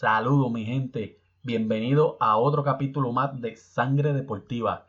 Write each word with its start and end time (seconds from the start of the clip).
Saludos 0.00 0.50
mi 0.50 0.64
gente, 0.64 1.20
bienvenido 1.42 2.16
a 2.20 2.38
otro 2.38 2.64
capítulo 2.64 3.12
más 3.12 3.38
de 3.38 3.54
Sangre 3.56 4.14
Deportiva. 4.14 4.86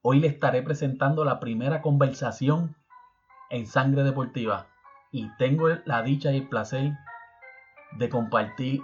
Hoy 0.00 0.20
le 0.20 0.28
estaré 0.28 0.62
presentando 0.62 1.26
la 1.26 1.38
primera 1.38 1.82
conversación 1.82 2.74
en 3.50 3.66
Sangre 3.66 4.04
Deportiva 4.04 4.68
y 5.10 5.28
tengo 5.36 5.68
la 5.84 6.02
dicha 6.02 6.32
y 6.32 6.38
el 6.38 6.48
placer 6.48 6.92
de 7.98 8.08
compartir 8.08 8.80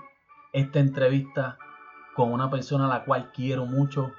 esta 0.53 0.81
entrevista 0.81 1.57
con 2.15 2.31
una 2.31 2.51
persona 2.51 2.85
a 2.85 2.89
la 2.89 3.05
cual 3.07 3.33
quiero 3.33 3.65
mucho, 3.65 4.13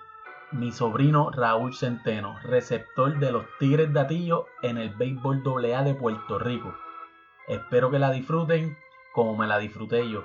mi 0.52 0.72
sobrino 0.72 1.30
Raúl 1.30 1.76
Centeno, 1.76 2.40
receptor 2.42 3.20
de 3.20 3.32
los 3.32 3.46
Tigres 3.60 3.94
de 3.94 4.00
Atillo 4.00 4.48
en 4.64 4.80
el 4.80 4.90
béisbol 4.96 5.44
AA 5.46 5.84
de 5.84 5.94
Puerto 5.94 6.40
Rico. 6.40 6.74
Espero 7.48 7.92
que 7.92 8.00
la 8.00 8.10
disfruten 8.10 8.76
como 9.14 9.38
me 9.38 9.46
la 9.46 9.60
disfruté 9.60 10.10
yo 10.10 10.24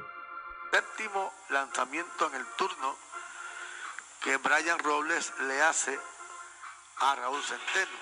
séptimo 0.75 1.33
lanzamiento 1.51 2.27
en 2.27 2.35
el 2.35 2.47
turno 2.57 2.96
que 4.21 4.37
Brian 4.39 4.77
Robles 4.81 5.32
le 5.43 5.63
hace 5.63 5.96
a 6.99 7.15
Raúl 7.15 7.41
Centeno. 7.45 7.96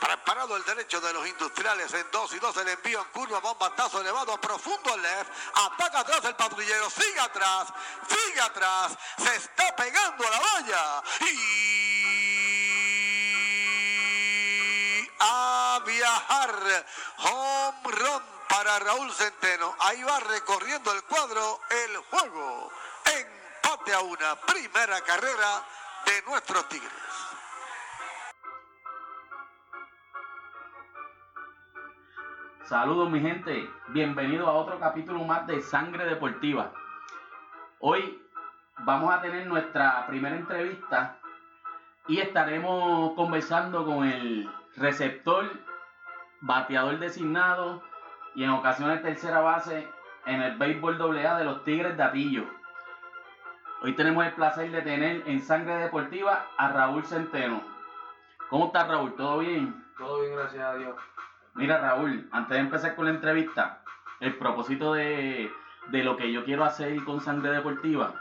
Preparado 0.00 0.56
el 0.56 0.64
derecho 0.64 1.00
de 1.00 1.12
los 1.12 1.24
industriales 1.24 1.94
en 1.94 2.10
2 2.10 2.34
y 2.34 2.38
2 2.40 2.56
el 2.56 2.68
envío 2.68 3.00
en 3.00 3.08
curva, 3.10 3.38
bombatazo 3.38 4.00
elevado, 4.00 4.40
profundo 4.40 4.96
left, 4.96 5.30
ataca 5.54 6.00
atrás 6.00 6.24
el 6.24 6.34
patrullero, 6.34 6.90
sigue 6.90 7.20
atrás, 7.20 7.68
sigue 8.08 8.40
atrás, 8.40 8.98
se 9.18 9.36
está 9.36 9.76
pegando 9.76 10.26
a 10.26 10.30
la 10.30 10.40
valla 10.40 11.02
y 11.20 11.38
a 15.20 15.80
viajar, 15.86 16.86
home 17.18 17.82
run 17.84 18.41
para 18.52 18.78
Raúl 18.80 19.10
Centeno. 19.10 19.74
Ahí 19.80 20.02
va 20.02 20.20
recorriendo 20.20 20.92
el 20.92 21.02
cuadro 21.04 21.58
el 21.70 21.96
juego. 22.10 22.70
Empate 23.06 23.94
a 23.94 24.00
una 24.00 24.36
primera 24.46 25.00
carrera 25.00 25.64
de 26.04 26.30
nuestros 26.30 26.68
Tigres. 26.68 26.92
Saludos 32.64 33.10
mi 33.10 33.20
gente, 33.20 33.70
bienvenido 33.88 34.46
a 34.46 34.52
otro 34.52 34.78
capítulo 34.78 35.24
más 35.24 35.46
de 35.46 35.62
Sangre 35.62 36.04
Deportiva. 36.04 36.72
Hoy 37.80 38.22
vamos 38.80 39.14
a 39.14 39.22
tener 39.22 39.46
nuestra 39.46 40.06
primera 40.06 40.36
entrevista 40.36 41.18
y 42.06 42.20
estaremos 42.20 43.14
conversando 43.14 43.84
con 43.84 44.04
el 44.06 44.50
receptor, 44.76 45.50
bateador 46.42 46.98
designado 46.98 47.82
y 48.34 48.44
en 48.44 48.50
ocasiones 48.50 49.02
tercera 49.02 49.40
base 49.40 49.86
en 50.26 50.40
el 50.40 50.56
béisbol 50.56 51.00
AA 51.18 51.38
de 51.38 51.44
los 51.44 51.64
Tigres 51.64 51.96
de 51.96 52.02
Atillo. 52.02 52.44
Hoy 53.82 53.94
tenemos 53.94 54.24
el 54.24 54.32
placer 54.32 54.70
de 54.70 54.82
tener 54.82 55.22
en 55.26 55.40
Sangre 55.40 55.76
Deportiva 55.76 56.46
a 56.56 56.68
Raúl 56.68 57.04
Centeno. 57.04 57.60
¿Cómo 58.48 58.66
estás 58.66 58.88
Raúl? 58.88 59.14
¿Todo 59.16 59.38
bien? 59.40 59.84
Todo 59.98 60.20
bien, 60.20 60.36
gracias 60.36 60.62
a 60.62 60.74
Dios. 60.76 60.96
Mira 61.54 61.78
Raúl, 61.78 62.28
antes 62.32 62.56
de 62.56 62.60
empezar 62.60 62.94
con 62.94 63.06
la 63.06 63.10
entrevista, 63.10 63.82
el 64.20 64.36
propósito 64.38 64.94
de, 64.94 65.50
de 65.88 66.04
lo 66.04 66.16
que 66.16 66.32
yo 66.32 66.44
quiero 66.44 66.64
hacer 66.64 67.02
con 67.04 67.20
Sangre 67.20 67.50
Deportiva 67.50 68.14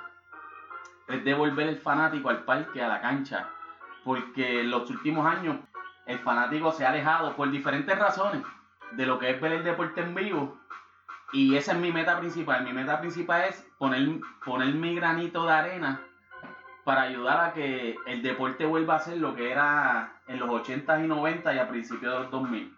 es 1.07 1.23
devolver 1.23 1.67
el 1.67 1.77
fanático 1.77 2.29
al 2.29 2.43
parque, 2.43 2.81
a 2.81 2.87
la 2.87 3.01
cancha, 3.01 3.47
porque 4.03 4.61
en 4.61 4.71
los 4.71 4.89
últimos 4.89 5.25
años 5.25 5.57
el 6.05 6.19
fanático 6.19 6.71
se 6.71 6.85
ha 6.85 6.89
alejado 6.89 7.35
por 7.35 7.51
diferentes 7.51 7.97
razones 7.97 8.41
de 8.91 9.05
lo 9.05 9.19
que 9.19 9.31
es 9.31 9.41
ver 9.41 9.53
el 9.53 9.63
deporte 9.63 10.01
en 10.01 10.15
vivo. 10.15 10.57
Y 11.33 11.55
esa 11.55 11.73
es 11.73 11.77
mi 11.77 11.91
meta 11.91 12.19
principal. 12.19 12.63
Mi 12.63 12.73
meta 12.73 12.99
principal 12.99 13.43
es 13.43 13.65
poner, 13.77 14.19
poner 14.45 14.73
mi 14.73 14.95
granito 14.95 15.45
de 15.45 15.53
arena 15.53 16.01
para 16.83 17.03
ayudar 17.03 17.45
a 17.45 17.53
que 17.53 17.95
el 18.05 18.21
deporte 18.21 18.65
vuelva 18.65 18.95
a 18.95 18.99
ser 18.99 19.17
lo 19.17 19.35
que 19.35 19.51
era 19.51 20.19
en 20.27 20.39
los 20.39 20.49
80 20.49 21.03
y 21.03 21.07
90 21.07 21.53
y 21.53 21.59
a 21.59 21.69
principios 21.69 22.13
de 22.13 22.19
los 22.19 22.31
2000. 22.31 22.77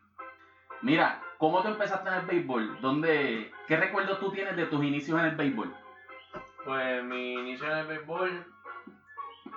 Mira, 0.82 1.22
¿cómo 1.38 1.62
tú 1.62 1.70
empezaste 1.70 2.10
en 2.10 2.16
el 2.16 2.26
béisbol? 2.26 2.82
¿Dónde, 2.82 3.52
¿Qué 3.68 3.78
recuerdos 3.78 4.20
tú 4.20 4.32
tienes 4.32 4.56
de 4.56 4.66
tus 4.66 4.84
inicios 4.84 5.20
en 5.20 5.26
el 5.26 5.36
béisbol? 5.36 5.74
Pues 6.66 7.04
mi 7.06 7.34
inicio 7.34 7.66
en 7.72 7.78
el 7.78 7.88
béisbol, 7.88 8.46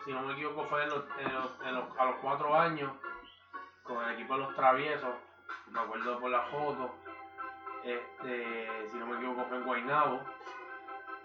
si 0.04 0.12
no 0.12 0.22
me 0.22 0.32
equivoco, 0.34 0.64
fue 0.64 0.84
a 0.84 0.86
los 0.86 2.16
cuatro 2.22 2.56
años 2.56 2.92
con 3.82 4.04
el 4.04 4.14
equipo 4.14 4.34
de 4.34 4.40
los 4.40 4.54
Traviesos 4.54 5.14
me 5.70 5.80
acuerdo 5.80 6.18
por 6.20 6.30
la 6.30 6.42
foto, 6.42 6.94
este, 7.84 8.88
si 8.90 8.96
no 8.96 9.06
me 9.06 9.16
equivoco 9.16 9.44
fue 9.48 9.58
en 9.58 9.64
Guaynabo. 9.64 10.20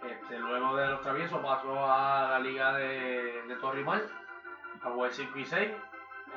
Este, 0.04 0.40
luego 0.40 0.76
de 0.76 0.88
los 0.88 1.02
traviesos 1.02 1.40
pasó 1.42 1.92
a 1.92 2.30
la 2.32 2.40
liga 2.40 2.74
de, 2.74 3.44
de 3.48 3.56
Torrimal, 3.58 4.10
a 4.84 4.90
jugar 4.90 5.12
5 5.12 5.38
y 5.38 5.46
6. 5.46 5.72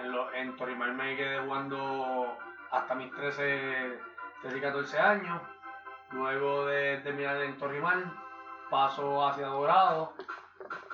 En, 0.00 0.15
en 0.34 0.56
Torrimal 0.56 0.94
me 0.94 1.16
quedé 1.16 1.41
jugando 1.41 2.37
hasta 2.70 2.94
mis 2.94 3.12
13, 3.12 3.98
13 4.42 4.59
y 4.59 4.60
14 4.60 4.98
años. 4.98 5.42
Luego 6.10 6.66
de 6.66 6.98
terminar 6.98 7.41
en 7.42 7.56
Torrimal, 7.59 8.04
paso 8.71 9.26
hacia 9.26 9.47
Dorado 9.47 10.12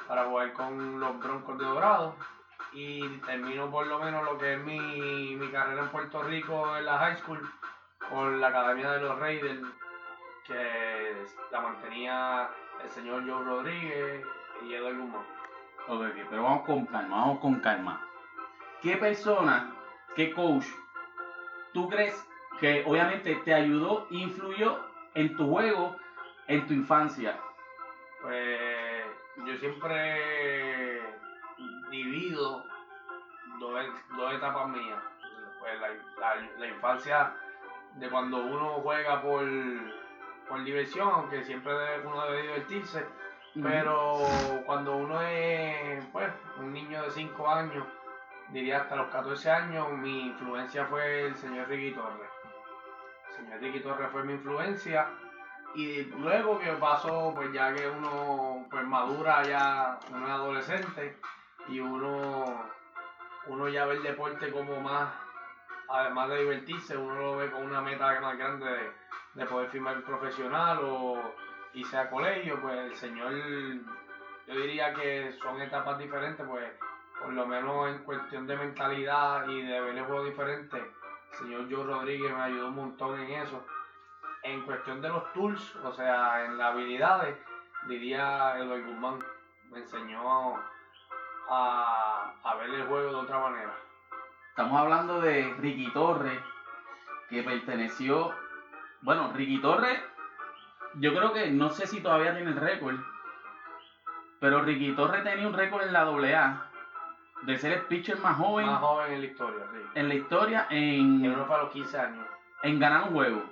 para 0.06 0.24
jugar 0.24 0.52
con 0.52 0.98
los 1.00 1.18
Broncos 1.18 1.58
de 1.58 1.64
Dorado 1.64 2.16
y 2.72 3.06
termino 3.18 3.70
por 3.70 3.86
lo 3.86 3.98
menos 3.98 4.24
lo 4.24 4.38
que 4.38 4.54
es 4.54 4.60
mi, 4.60 5.38
carrera 5.50 5.82
en 5.82 5.88
Puerto 5.88 6.22
Rico 6.22 6.76
en 6.76 6.84
la 6.84 6.98
high 6.98 7.16
school 7.16 7.40
con 8.08 8.40
la 8.40 8.48
Academia 8.48 8.92
de 8.92 9.00
los 9.00 9.18
Raiders, 9.18 9.62
que 10.46 11.26
la 11.50 11.60
mantenía 11.60 12.50
el 12.82 12.88
señor 12.90 13.28
Joe 13.28 13.44
Rodríguez 13.44 14.24
y 14.66 14.74
Eduardo 14.74 15.02
Guzmán. 15.02 15.22
Ok, 15.88 16.04
pero 16.28 16.42
vamos 16.42 16.64
con 16.64 16.86
calma, 16.86 17.16
vamos 17.16 17.40
con 17.40 17.60
calma. 17.60 18.06
¿Qué 18.82 18.96
persona, 18.96 19.72
qué 20.14 20.32
coach, 20.32 20.66
tú 21.72 21.88
crees 21.88 22.26
que 22.60 22.84
obviamente 22.86 23.34
te 23.44 23.54
ayudó, 23.54 24.06
influyó 24.10 24.78
en 25.14 25.36
tu 25.36 25.48
juego, 25.48 25.96
en 26.46 26.66
tu 26.66 26.74
infancia? 26.74 27.38
Pues 28.22 29.04
yo 29.46 29.56
siempre 29.56 30.99
divido 31.90 32.64
dos, 33.58 33.80
dos 34.16 34.34
etapas 34.34 34.68
mías. 34.68 35.02
Pues 35.58 35.72
la, 36.58 36.66
infancia 36.66 37.34
de 37.96 38.08
cuando 38.08 38.38
uno 38.38 38.80
juega 38.82 39.20
por, 39.20 39.44
por 40.48 40.64
diversión, 40.64 41.08
aunque 41.12 41.44
siempre 41.44 41.72
uno 42.04 42.24
debe 42.24 42.42
divertirse, 42.42 43.04
pero 43.62 44.20
cuando 44.64 44.96
uno 44.96 45.20
es 45.22 46.04
pues, 46.06 46.32
un 46.58 46.72
niño 46.72 47.02
de 47.02 47.10
5 47.10 47.50
años, 47.50 47.84
diría 48.52 48.82
hasta 48.82 48.96
los 48.96 49.08
14 49.08 49.50
años, 49.50 49.90
mi 49.92 50.28
influencia 50.28 50.86
fue 50.86 51.26
el 51.26 51.36
señor 51.36 51.68
Ricky 51.68 51.94
Torres. 51.94 52.30
El 53.28 53.36
señor 53.36 53.60
Ricky 53.60 53.80
Torres 53.80 54.08
fue 54.12 54.24
mi 54.24 54.34
influencia. 54.34 55.08
Y 55.74 56.02
luego 56.04 56.58
que 56.58 56.72
pasó, 56.72 57.32
pues 57.34 57.52
ya 57.52 57.72
que 57.72 57.88
uno 57.88 58.66
pues 58.70 58.84
madura, 58.84 59.42
ya 59.44 59.98
uno 60.10 60.26
es 60.26 60.32
adolescente, 60.32 61.16
y 61.68 61.80
uno, 61.80 62.44
uno 63.46 63.68
ya 63.68 63.86
ve 63.86 63.94
el 63.94 64.02
deporte 64.02 64.50
como 64.50 64.80
más, 64.80 65.12
además 65.88 66.28
de 66.30 66.40
divertirse, 66.40 66.96
uno 66.96 67.14
lo 67.14 67.36
ve 67.36 67.50
con 67.50 67.64
una 67.64 67.80
meta 67.80 68.20
más 68.20 68.36
grande 68.36 68.92
de, 69.34 69.46
poder 69.46 69.70
firmar 69.70 70.02
profesional 70.02 70.78
o 70.82 71.34
irse 71.74 71.96
a 71.96 72.10
colegio, 72.10 72.60
pues 72.60 72.78
el 72.78 72.94
señor, 72.94 73.32
yo 73.32 74.54
diría 74.54 74.92
que 74.92 75.32
son 75.40 75.60
etapas 75.60 75.98
diferentes, 75.98 76.46
pues 76.46 76.68
por 77.20 77.32
lo 77.32 77.46
menos 77.46 77.88
en 77.88 77.98
cuestión 78.04 78.46
de 78.46 78.56
mentalidad 78.56 79.46
y 79.48 79.62
de 79.62 79.80
ver 79.80 79.96
el 79.96 80.04
juego 80.04 80.24
diferente, 80.24 80.78
el 80.78 81.38
señor 81.38 81.66
Joe 81.70 81.84
Rodríguez 81.84 82.32
me 82.32 82.42
ayudó 82.42 82.68
un 82.68 82.76
montón 82.76 83.20
en 83.20 83.30
eso. 83.42 83.64
En 84.42 84.62
cuestión 84.62 85.02
de 85.02 85.10
los 85.10 85.32
tools, 85.32 85.76
o 85.76 85.92
sea, 85.92 86.44
en 86.44 86.56
las 86.56 86.72
habilidades, 86.72 87.36
diría 87.86 88.58
Eloy 88.58 88.82
Guzmán, 88.82 89.18
me 89.70 89.78
enseñó 89.78 90.58
a, 91.50 92.54
ver 92.58 92.70
el 92.70 92.86
juego 92.86 93.10
de 93.10 93.16
otra 93.16 93.38
manera. 93.38 93.74
Estamos 94.50 94.78
hablando 94.78 95.20
de 95.20 95.54
Ricky 95.58 95.92
Torres, 95.92 96.38
que 97.28 97.42
perteneció. 97.42 98.32
Bueno, 99.02 99.32
Ricky 99.34 99.60
Torres, 99.60 100.00
yo 100.94 101.14
creo 101.14 101.32
que 101.32 101.50
no 101.50 101.70
sé 101.70 101.86
si 101.86 102.00
todavía 102.00 102.34
tiene 102.34 102.50
el 102.50 102.56
récord, 102.56 102.96
pero 104.40 104.62
Ricky 104.62 104.92
Torres 104.92 105.24
tenía 105.24 105.46
un 105.46 105.54
récord 105.54 105.82
en 105.82 105.92
la 105.92 106.02
AA 106.02 106.70
de 107.42 107.58
ser 107.58 107.72
el 107.72 107.80
pitcher 107.82 108.18
más 108.18 108.36
joven. 108.36 108.66
Más 108.66 108.80
joven 108.80 109.12
en 109.12 109.20
la 109.20 109.26
historia, 109.26 109.64
sí. 109.72 109.78
En 109.94 110.08
la 110.08 110.14
historia, 110.14 110.66
en. 110.70 111.24
En 111.24 111.46
fue 111.46 111.56
a 111.56 111.62
los 111.62 111.70
15 111.70 111.98
años. 111.98 112.26
En 112.62 112.78
ganar 112.78 113.08
un 113.08 113.14
juego. 113.14 113.42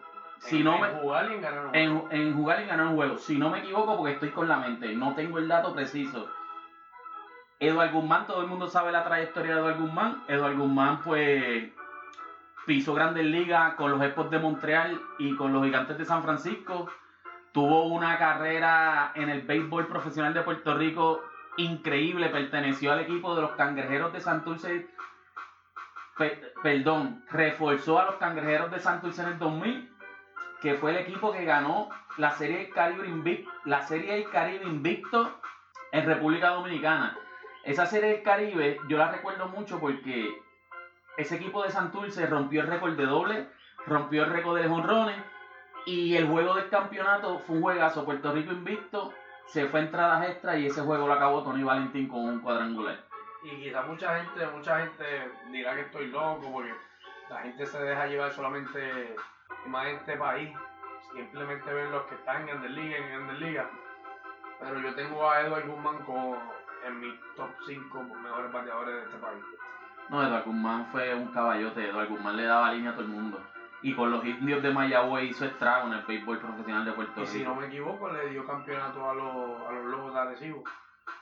Si 0.41 0.59
en, 0.59 0.65
no 0.65 0.79
me, 0.79 0.89
jugar 0.89 1.31
y 1.31 1.35
en 1.35 1.41
ganar 1.41 1.67
un 1.67 1.71
juego. 1.71 2.09
En, 2.11 2.21
en 2.21 2.35
jugar 2.35 2.63
y 2.63 2.67
ganar 2.67 2.87
un 2.87 2.97
juego. 2.97 3.19
Si 3.19 3.39
no 3.39 3.51
me 3.51 3.61
equivoco, 3.61 3.97
porque 3.97 4.13
estoy 4.13 4.31
con 4.31 4.47
la 4.47 4.59
mente, 4.59 4.95
no 4.95 5.15
tengo 5.15 5.39
el 5.39 5.49
dato 5.49 5.75
preciso. 5.75 6.29
Eduardo 7.61 8.01
Guzmán, 8.01 8.27
todo 8.27 8.41
el 8.43 8.47
mundo 8.47 8.69
sabe 8.69 8.93
la 8.93 9.05
trayectoria 9.05 9.55
de 9.55 9.61
Eduardo 9.61 9.83
Guzmán. 9.83 10.23
Eduardo 10.29 10.59
Guzmán, 10.59 11.01
pues, 11.03 11.71
pisó 12.67 12.95
Grandes 12.95 13.25
Ligas 13.25 13.75
con 13.75 13.91
los 13.91 14.01
Expos 14.03 14.31
de 14.31 14.39
Montreal 14.39 15.01
y 15.19 15.35
con 15.37 15.53
los 15.53 15.65
Gigantes 15.65 15.99
de 15.99 16.05
San 16.05 16.23
Francisco. 16.23 16.89
tuvo 17.53 17.87
una 17.89 18.19
carrera 18.19 19.11
en 19.15 19.31
el 19.31 19.41
béisbol 19.41 19.87
profesional 19.89 20.35
de 20.35 20.43
Puerto 20.43 20.75
Rico 20.77 21.23
increíble, 21.57 22.29
perteneció 22.29 22.93
al 22.93 23.01
equipo 23.01 23.35
de 23.35 23.41
los 23.43 23.53
Cangrejeros 23.53 24.13
de 24.13 24.21
Santurce, 24.21 24.87
pe- 26.17 26.53
perdón, 26.63 27.25
reforzó 27.31 27.99
a 27.99 28.05
los 28.05 28.15
Cangrejeros 28.17 28.71
de 28.71 28.79
Santurce 28.79 29.23
en 29.23 29.29
el 29.29 29.39
2000, 29.39 29.91
que 30.61 30.75
fue 30.75 30.91
el 30.93 30.99
equipo 30.99 31.33
que 31.33 31.45
ganó 31.45 31.89
la 32.19 32.31
Serie 32.33 32.59
del 32.59 32.71
Caribe 32.71 33.45
la 33.65 33.83
Serie 33.83 34.13
del 34.13 34.29
Caribe 34.31 34.65
Invicto 34.67 35.41
en 35.91 36.07
República 36.07 36.51
Dominicana. 36.51 37.17
Esa 37.69 37.85
Serie 37.85 38.13
del 38.13 38.23
Caribe 38.23 38.79
yo 38.89 38.97
la 38.97 39.13
recuerdo 39.13 39.47
mucho 39.49 39.79
porque 39.79 40.41
ese 41.19 41.37
equipo 41.37 41.63
de 41.63 41.71
Santurce 41.71 42.25
rompió 42.27 42.63
el 42.63 42.67
récord 42.67 42.97
de 42.97 43.05
doble, 43.05 43.47
rompió 43.85 44.25
el 44.25 44.33
récord 44.33 44.59
de 44.59 44.67
jonrones 44.67 45.19
y 45.85 46.17
el 46.17 46.27
juego 46.29 46.55
del 46.55 46.71
campeonato 46.71 47.41
fue 47.41 47.57
un 47.57 47.63
juegazo. 47.63 48.07
Puerto 48.07 48.33
Rico 48.33 48.53
invicto, 48.53 49.13
se 49.45 49.67
fue 49.67 49.81
a 49.81 49.83
entradas 49.83 50.31
extra 50.31 50.57
y 50.57 50.65
ese 50.65 50.81
juego 50.81 51.07
lo 51.07 51.13
acabó 51.13 51.43
Tony 51.43 51.63
Valentín 51.63 52.09
con 52.09 52.21
un 52.21 52.41
cuadrangular. 52.41 53.05
Y 53.43 53.51
quizá 53.63 53.83
mucha 53.83 54.19
gente, 54.19 54.47
mucha 54.47 54.81
gente 54.81 55.31
dirá 55.53 55.75
que 55.75 55.83
estoy 55.83 56.07
loco 56.07 56.51
porque 56.51 56.73
la 57.29 57.41
gente 57.43 57.67
se 57.67 57.83
deja 57.83 58.07
llevar 58.07 58.33
solamente 58.33 59.15
más 59.67 59.89
en 59.89 59.97
este 59.97 60.17
país. 60.17 60.49
Simplemente 61.13 61.71
ven 61.71 61.93
los 61.93 62.05
que 62.05 62.15
están 62.15 62.41
en 62.41 62.47
Grandes 62.47 62.71
Ligas, 62.71 62.99
en 62.99 63.09
Grandes 63.09 63.39
Ligas. 63.41 63.67
Pero 64.59 64.81
yo 64.81 64.95
tengo 64.95 65.31
a 65.31 65.43
Edward 65.43 65.69
Guzmán 65.69 65.99
como 66.07 66.58
en 66.87 67.01
mi 67.01 67.19
top 67.37 67.51
5 67.67 68.03
mejores 68.23 68.53
bateadores 68.53 68.95
de 68.95 69.03
este 69.03 69.19
país. 69.19 69.45
No, 70.09 70.23
Eduardo 70.23 70.47
Guzmán 70.47 70.87
fue 70.87 71.15
un 71.15 71.29
caballote. 71.29 71.89
Eduardo 71.89 72.11
Guzmán 72.11 72.37
le 72.37 72.45
daba 72.45 72.73
línea 72.73 72.91
a 72.91 72.95
todo 72.95 73.05
el 73.05 73.11
mundo. 73.11 73.41
Y 73.83 73.95
con 73.95 74.11
los 74.11 74.25
indios 74.25 74.63
de 74.63 74.73
Mayagüez 74.73 75.31
hizo 75.31 75.45
estrago 75.45 75.87
en 75.87 75.95
el 75.95 76.03
béisbol 76.05 76.39
profesional 76.39 76.85
de 76.85 76.93
Puerto 76.93 77.23
Y 77.23 77.27
si 77.27 77.39
Rico. 77.39 77.51
no 77.51 77.61
me 77.61 77.67
equivoco, 77.67 78.09
le 78.11 78.31
dio 78.31 78.45
campeonato 78.47 79.09
a 79.09 79.15
los, 79.15 79.69
a 79.69 79.73
los 79.73 79.85
Lobos 79.85 80.15
de 80.15 80.21
Arecibo. 80.21 80.65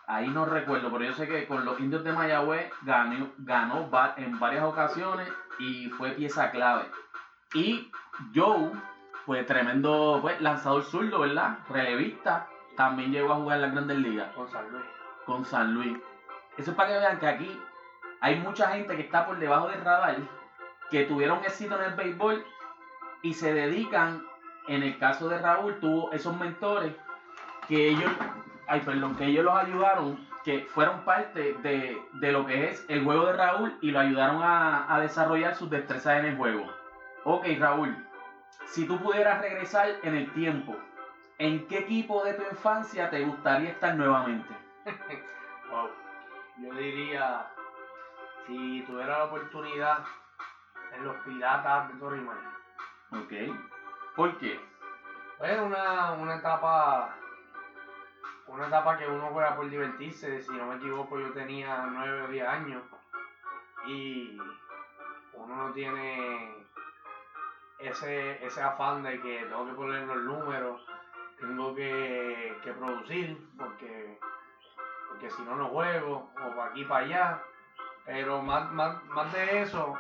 Ahí 0.07 0.29
no 0.29 0.45
recuerdo, 0.47 0.91
pero 0.91 1.05
yo 1.05 1.13
sé 1.13 1.27
que 1.27 1.47
con 1.47 1.65
los 1.65 1.79
indios 1.81 2.05
de 2.05 2.13
Mayagüez 2.13 2.73
ganó, 2.83 3.29
ganó 3.39 3.91
en 4.17 4.39
varias 4.39 4.65
ocasiones 4.65 5.29
y 5.59 5.91
fue 5.91 6.13
pieza 6.13 6.51
clave. 6.51 6.85
Y 7.55 7.91
Joe, 8.35 8.71
pues 9.27 9.45
tremendo 9.47 10.21
pues, 10.23 10.41
lanzador 10.41 10.85
zurdo, 10.85 11.21
¿verdad? 11.21 11.59
Relevista. 11.69 12.47
También 12.77 13.11
llegó 13.11 13.33
a 13.33 13.37
jugar 13.37 13.57
en 13.57 13.63
las 13.63 13.73
grandes 13.73 13.99
ligas. 13.99 14.33
Con 14.35 14.49
San 14.49 14.71
Luis. 14.71 14.85
Con 15.27 15.45
San 15.45 15.75
Luis. 15.75 15.99
Eso 16.57 16.71
es 16.71 16.77
para 16.77 16.89
que 16.89 16.99
vean 16.99 17.19
que 17.19 17.27
aquí 17.27 17.61
hay 18.21 18.41
mucha 18.41 18.69
gente 18.69 18.97
que 18.97 19.03
está 19.03 19.27
por 19.27 19.39
debajo 19.39 19.69
del 19.69 19.85
radar, 19.85 20.17
que 20.91 21.05
tuvieron 21.05 21.45
éxito 21.45 21.77
en 21.77 21.91
el 21.91 21.95
béisbol 21.95 22.45
y 23.23 23.35
se 23.35 23.53
dedican, 23.53 24.25
en 24.69 24.83
el 24.83 24.99
caso 24.99 25.29
de 25.29 25.39
Raúl, 25.39 25.79
tuvo 25.81 26.13
esos 26.13 26.37
mentores 26.39 26.95
que 27.69 27.89
ellos, 27.89 28.11
ay, 28.69 28.81
perdón, 28.81 29.17
que 29.17 29.27
ellos 29.27 29.45
los 29.45 29.55
ayudaron, 29.55 30.27
que 30.45 30.61
fueron 30.61 31.05
parte 31.05 31.55
de, 31.55 32.01
de 32.15 32.33
lo 32.33 32.47
que 32.47 32.71
es 32.71 32.85
el 32.89 33.05
juego 33.05 33.27
de 33.27 33.33
Raúl 33.33 33.77
y 33.81 33.91
lo 33.91 33.99
ayudaron 34.01 34.43
a, 34.43 34.93
a 34.95 35.01
desarrollar 35.01 35.57
sus 35.57 35.69
destrezas 35.69 36.21
en 36.21 36.27
el 36.27 36.37
juego. 36.37 36.67
Ok, 37.25 37.47
Raúl, 37.59 37.97
si 38.67 38.87
tú 38.87 38.99
pudieras 38.99 39.41
regresar 39.41 39.89
en 40.03 40.15
el 40.15 40.33
tiempo, 40.33 40.77
¿en 41.39 41.67
qué 41.67 41.79
equipo 41.81 42.25
de 42.25 42.35
tu 42.35 42.43
infancia 42.43 43.11
te 43.11 43.25
gustaría 43.25 43.71
estar 43.71 43.97
nuevamente? 43.97 44.66
Wow. 45.71 45.91
Yo 46.59 46.73
diría, 46.75 47.45
si 48.47 48.83
tuviera 48.87 49.19
la 49.19 49.25
oportunidad 49.25 50.05
en 50.93 51.05
los 51.05 51.17
Piratas 51.25 51.89
de 51.89 51.95
Torrimán. 51.99 52.39
Ok. 53.11 53.33
¿Por 54.15 54.39
qué? 54.39 54.61
Es 55.41 55.61
una, 55.61 56.13
una 56.13 56.37
etapa 56.37 57.17
una 58.47 58.69
etapa 58.69 58.97
que 58.97 59.07
uno 59.07 59.31
juega 59.33 59.57
por 59.57 59.69
divertirse. 59.69 60.41
Si 60.41 60.53
no 60.53 60.67
me 60.67 60.77
equivoco, 60.77 61.19
yo 61.19 61.33
tenía 61.33 61.87
9 61.93 62.23
o 62.23 62.29
10 62.29 62.47
años 62.47 62.83
y 63.87 64.39
uno 65.33 65.57
no 65.57 65.73
tiene 65.73 66.65
ese, 67.79 68.45
ese 68.45 68.63
afán 68.63 69.03
de 69.03 69.21
que 69.21 69.45
tengo 69.45 69.67
que 69.67 69.73
poner 69.73 70.07
los 70.07 70.23
números, 70.23 70.81
tengo 71.39 71.75
que, 71.75 72.57
que 72.63 72.73
producir 72.73 73.39
porque, 73.59 74.19
porque 75.17 75.31
si 75.31 75.43
no, 75.45 75.57
no 75.57 75.69
juego, 75.69 76.31
o 76.37 76.57
para 76.57 76.71
aquí 76.71 76.85
para 76.85 77.05
allá. 77.05 77.43
Pero 78.05 78.43
más, 78.43 78.71
más, 78.73 79.03
más 79.07 79.33
de 79.33 79.63
eso, 79.63 79.95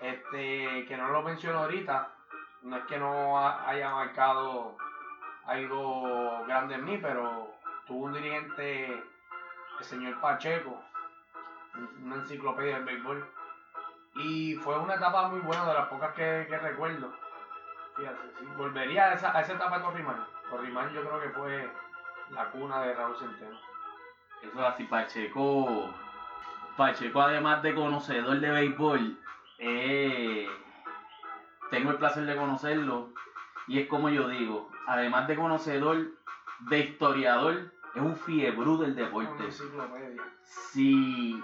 este, 0.00 0.84
que 0.86 0.96
no 0.96 1.08
lo 1.08 1.22
menciono 1.22 1.60
ahorita, 1.60 2.12
no 2.62 2.76
es 2.76 2.84
que 2.84 2.98
no 2.98 3.38
ha- 3.38 3.68
haya 3.68 3.94
marcado 3.94 4.76
algo 5.46 6.44
grande 6.46 6.74
en 6.74 6.84
mí, 6.84 6.98
pero 6.98 7.48
tuvo 7.86 8.06
un 8.06 8.12
dirigente, 8.14 9.04
el 9.78 9.84
señor 9.84 10.20
Pacheco, 10.20 10.82
un- 11.76 12.06
una 12.06 12.16
enciclopedia 12.16 12.76
del 12.76 12.84
béisbol. 12.84 13.24
Y 14.16 14.56
fue 14.56 14.78
una 14.78 14.94
etapa 14.94 15.28
muy 15.28 15.40
buena, 15.40 15.64
de 15.66 15.74
las 15.74 15.88
pocas 15.88 16.12
que, 16.14 16.44
recuerdo. 16.44 17.12
Fíjate, 17.94 18.32
sí, 18.38 18.46
volvería 18.56 19.10
a 19.10 19.14
esa, 19.14 19.40
etapa 19.40 19.78
de 19.78 19.84
Torrimán. 19.84 20.26
Torrimán 20.50 20.92
yo 20.92 21.02
creo 21.02 21.20
que 21.20 21.30
fue 21.30 21.70
la 22.30 22.50
cuna 22.50 22.82
de 22.82 22.94
Raúl 22.94 23.16
Centeno. 23.16 23.75
Eso 24.42 24.52
es 24.52 24.64
así, 24.64 24.84
Pacheco. 24.84 25.90
Pacheco, 26.76 27.22
además 27.22 27.62
de 27.62 27.74
conocedor 27.74 28.38
de 28.38 28.50
béisbol, 28.50 29.18
eh, 29.58 30.48
tengo 31.70 31.90
el 31.90 31.96
placer 31.96 32.26
de 32.26 32.36
conocerlo. 32.36 33.10
Y 33.66 33.80
es 33.80 33.88
como 33.88 34.08
yo 34.08 34.28
digo, 34.28 34.70
además 34.86 35.26
de 35.26 35.36
conocedor, 35.36 36.08
de 36.60 36.78
historiador, 36.78 37.72
es 37.94 38.02
un 38.02 38.16
fiebrú 38.16 38.78
del 38.78 38.94
deporte. 38.94 39.44
Si, 40.42 41.42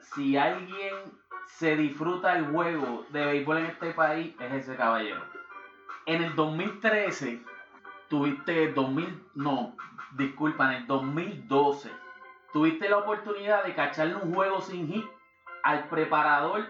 si 0.00 0.36
alguien 0.36 0.94
se 1.46 1.76
disfruta 1.76 2.36
el 2.36 2.46
juego 2.46 3.06
de 3.10 3.24
béisbol 3.24 3.58
en 3.58 3.66
este 3.66 3.92
país, 3.92 4.34
es 4.40 4.52
ese 4.52 4.76
caballero. 4.76 5.22
En 6.06 6.22
el 6.22 6.34
2013, 6.34 7.40
tuviste 8.08 8.72
2000, 8.72 9.22
no, 9.36 9.76
disculpa, 10.16 10.74
en 10.74 10.82
el 10.82 10.86
2012, 10.86 11.90
tuviste 12.52 12.88
la 12.88 12.98
oportunidad 12.98 13.64
de 13.64 13.74
cacharle 13.74 14.16
un 14.16 14.34
juego 14.34 14.60
sin 14.60 14.86
hit 14.88 15.06
al 15.62 15.84
preparador 15.88 16.68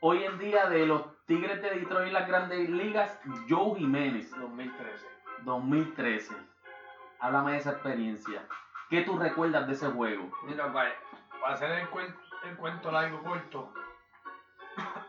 hoy 0.00 0.24
en 0.24 0.38
día 0.38 0.66
de 0.66 0.86
los 0.86 1.02
Tigres 1.26 1.62
de 1.62 1.70
Detroit 1.70 2.08
en 2.08 2.12
las 2.14 2.26
grandes 2.28 2.68
ligas, 2.68 3.20
Joe 3.48 3.78
Jiménez, 3.78 4.30
2013. 4.38 5.06
2013. 5.44 6.36
Háblame 7.20 7.52
de 7.52 7.58
esa 7.58 7.70
experiencia. 7.72 8.42
¿Qué 8.90 9.02
tú 9.02 9.16
recuerdas 9.18 9.66
de 9.66 9.72
ese 9.74 9.88
juego? 9.90 10.28
Mira, 10.42 10.72
para, 10.72 10.92
para 11.40 11.54
hacer 11.54 11.70
el, 11.70 11.88
cuen- 11.90 12.14
el 12.44 12.56
cuento 12.56 12.90
largo 12.90 13.22
corto, 13.22 13.72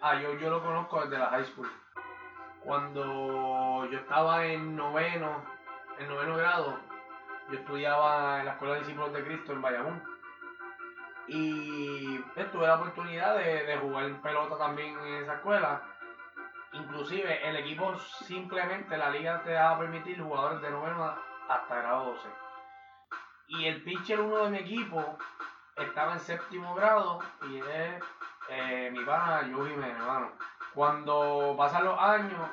a 0.02 0.16
yo, 0.22 0.34
yo 0.38 0.50
lo 0.50 0.64
conozco 0.64 1.02
desde 1.02 1.18
la 1.18 1.30
high 1.32 1.46
school. 1.46 1.70
Cuando 2.64 3.86
yo 3.92 3.98
estaba 3.98 4.46
en 4.46 4.76
noveno, 4.76 5.44
en 6.00 6.08
noveno 6.08 6.38
grado, 6.38 6.80
yo 7.50 7.60
estudiaba 7.60 8.40
en 8.40 8.46
la 8.46 8.52
Escuela 8.54 8.76
de 8.76 8.80
Discípulos 8.82 9.12
de 9.14 9.24
Cristo 9.24 9.52
en 9.52 9.62
Bayamón. 9.62 10.04
Y 11.28 12.18
pues, 12.34 12.52
tuve 12.52 12.68
la 12.68 12.76
oportunidad 12.76 13.38
de, 13.38 13.64
de 13.64 13.78
jugar 13.78 14.22
pelota 14.22 14.58
también 14.58 14.98
en 15.00 15.24
esa 15.24 15.36
escuela. 15.36 15.82
Inclusive 16.74 17.48
el 17.48 17.58
equipo 17.58 17.96
simplemente, 17.98 18.98
la 18.98 19.10
liga 19.10 19.42
te 19.44 19.52
daba 19.52 19.80
permitir 19.80 20.22
jugadores 20.22 20.62
de 20.62 20.72
noveno 20.72 21.16
hasta 21.48 21.76
grado 21.76 22.06
12. 22.14 22.30
Y 23.48 23.66
el 23.68 23.84
pitcher 23.84 24.20
uno 24.20 24.46
de 24.46 24.50
mi 24.50 24.58
equipo 24.58 25.18
estaba 25.78 26.14
en 26.14 26.20
séptimo 26.20 26.74
grado 26.76 27.20
y 27.50 27.58
es 27.58 28.04
eh, 28.50 28.90
mi 28.92 29.04
pana 29.04 29.50
Joe 29.54 29.70
Jiménez, 29.70 29.98
hermano. 29.98 30.32
Cuando 30.74 31.56
pasan 31.58 31.86
los 31.86 32.00
años 32.00 32.50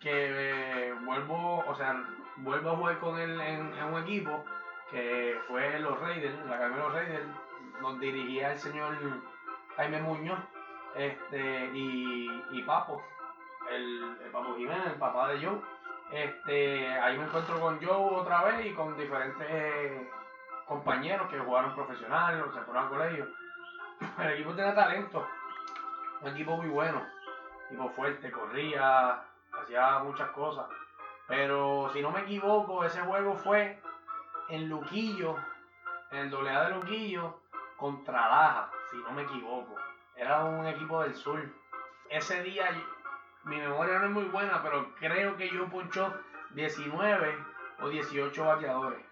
que 0.00 0.88
eh, 0.88 0.94
vuelvo, 1.04 1.64
o 1.66 1.74
sea, 1.74 2.04
vuelvo 2.36 2.70
a 2.70 2.76
jugar 2.76 2.98
con 2.98 3.18
él 3.18 3.40
en, 3.40 3.72
un 3.84 4.02
equipo 4.02 4.44
que 4.90 5.38
fue 5.48 5.78
los 5.80 5.98
Raiders, 6.00 6.34
la 6.46 6.68
los 6.68 6.92
Raiders, 6.92 7.26
nos 7.84 8.00
dirigía 8.00 8.52
el 8.52 8.58
señor 8.58 8.96
Jaime 9.76 10.00
Muñoz 10.00 10.38
este, 10.96 11.70
y, 11.74 12.42
y 12.52 12.62
Papo, 12.62 13.02
el, 13.70 14.16
el 14.24 14.30
Papo 14.30 14.56
Jiménez, 14.56 14.86
el 14.86 14.98
papá 14.98 15.28
de 15.28 15.44
Joe. 15.44 15.60
Este, 16.10 16.88
ahí 16.98 17.18
me 17.18 17.24
encuentro 17.24 17.60
con 17.60 17.84
Joe 17.84 18.20
otra 18.20 18.44
vez 18.44 18.66
y 18.66 18.72
con 18.72 18.96
diferentes 18.96 19.46
eh, 19.50 20.10
compañeros 20.66 21.28
que 21.28 21.38
jugaron 21.38 21.74
profesionales 21.74 22.42
o 22.42 22.54
se 22.54 22.62
fueron 22.62 22.84
al 22.84 22.88
colegio. 22.88 23.28
El 24.18 24.32
equipo 24.32 24.54
tenía 24.54 24.74
talento, 24.74 25.26
un 26.22 26.28
equipo 26.28 26.56
muy 26.56 26.68
bueno, 26.68 27.06
equipo 27.66 27.90
fuerte, 27.90 28.30
corría, 28.32 29.22
hacía 29.60 29.98
muchas 29.98 30.30
cosas. 30.30 30.64
Pero 31.28 31.90
si 31.92 32.00
no 32.00 32.10
me 32.10 32.20
equivoco, 32.20 32.82
ese 32.82 33.00
juego 33.02 33.34
fue 33.34 33.78
en 34.48 34.70
Luquillo, 34.70 35.36
en 36.10 36.18
el 36.18 36.30
de 36.30 36.70
Luquillo, 36.70 37.43
contra 37.76 38.28
Laja, 38.28 38.70
si 38.90 38.96
no 38.98 39.12
me 39.12 39.22
equivoco. 39.22 39.74
Era 40.16 40.44
un 40.44 40.66
equipo 40.66 41.02
del 41.02 41.14
sur. 41.14 41.40
Ese 42.08 42.42
día, 42.42 42.70
mi 43.44 43.56
memoria 43.56 43.98
no 43.98 44.06
es 44.06 44.12
muy 44.12 44.24
buena, 44.24 44.62
pero 44.62 44.94
creo 44.94 45.36
que 45.36 45.50
yo 45.50 45.68
ponchó 45.68 46.12
19 46.50 47.38
o 47.80 47.88
18 47.88 48.44
bateadores. 48.44 49.04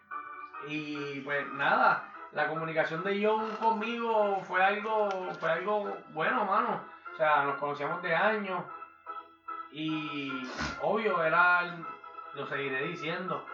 Y 0.69 1.21
pues 1.21 1.47
nada, 1.53 2.13
la 2.33 2.49
comunicación 2.49 3.03
de 3.03 3.25
John 3.25 3.51
conmigo 3.57 4.41
fue 4.45 4.65
algo, 4.65 5.11
fue 5.41 5.51
algo 5.51 5.97
bueno, 6.11 6.45
mano. 6.45 6.81
O 7.13 7.17
sea, 7.17 7.45
nos 7.45 7.57
conocíamos 7.59 8.03
de 8.03 8.15
años 8.15 8.65
y 9.71 10.31
obvio 10.81 11.23
era, 11.23 11.77
lo 12.35 12.47
seguiré 12.47 12.87
diciendo, 12.89 13.45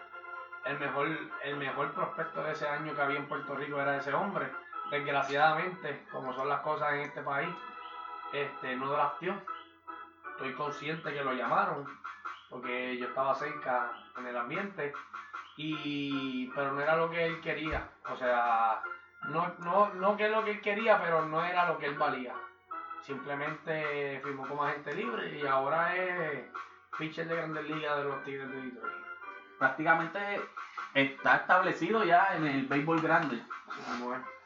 el 0.65 0.79
mejor, 0.79 1.09
el 1.45 1.57
mejor 1.57 1.93
prospecto 1.93 2.43
de 2.43 2.53
ese 2.53 2.69
año 2.69 2.95
que 2.95 3.03
había 3.03 3.19
en 3.19 3.29
Puerto 3.29 3.55
Rico 3.55 3.81
era 3.81 3.97
ese 3.97 4.13
hombre. 4.13 4.53
Desgraciadamente, 4.91 6.07
como 6.11 6.33
son 6.33 6.49
las 6.49 6.61
cosas 6.61 6.95
en 6.95 7.01
este 7.01 7.23
país, 7.23 7.51
este 8.33 8.77
no 8.77 8.91
drafteó. 8.91 9.35
Estoy 10.33 10.55
consciente 10.55 11.13
que 11.13 11.25
lo 11.25 11.33
llamaron, 11.33 11.87
porque 12.49 12.97
yo 12.97 13.09
estaba 13.09 13.35
cerca 13.35 13.93
en 14.17 14.27
el 14.27 14.37
ambiente, 14.37 14.93
y 15.57 16.47
pero 16.55 16.73
no 16.73 16.81
era 16.81 16.97
lo 16.97 17.11
que 17.11 17.27
él 17.27 17.41
quería. 17.41 17.91
O 18.09 18.17
sea, 18.17 18.81
no, 19.25 19.53
no, 19.59 19.93
no 19.95 20.17
que 20.17 20.27
es 20.27 20.31
lo 20.31 20.45
que 20.45 20.53
él 20.53 20.61
quería, 20.61 21.01
pero 21.01 21.27
no 21.27 21.45
era 21.45 21.69
lo 21.69 21.79
que 21.79 21.87
él 21.87 21.99
valía. 21.99 22.35
Simplemente 23.03 24.21
firmó 24.23 24.47
como 24.47 24.65
agente 24.65 24.95
libre 24.95 25.39
y 25.39 25.47
ahora 25.47 25.97
es 25.97 26.45
pitcher 26.97 27.27
de 27.27 27.37
Grandes 27.37 27.65
Ligas 27.65 27.97
de 27.99 28.05
los 28.05 28.25
Tigres 28.25 28.51
de 28.51 28.63
Detroit. 28.63 28.95
Prácticamente 29.59 30.41
está 30.95 31.37
establecido 31.37 32.05
ya 32.05 32.37
en 32.37 32.47
el 32.47 32.67
béisbol 32.67 33.01
grande. 33.01 33.43
Como 33.87 34.15
es. 34.15 34.38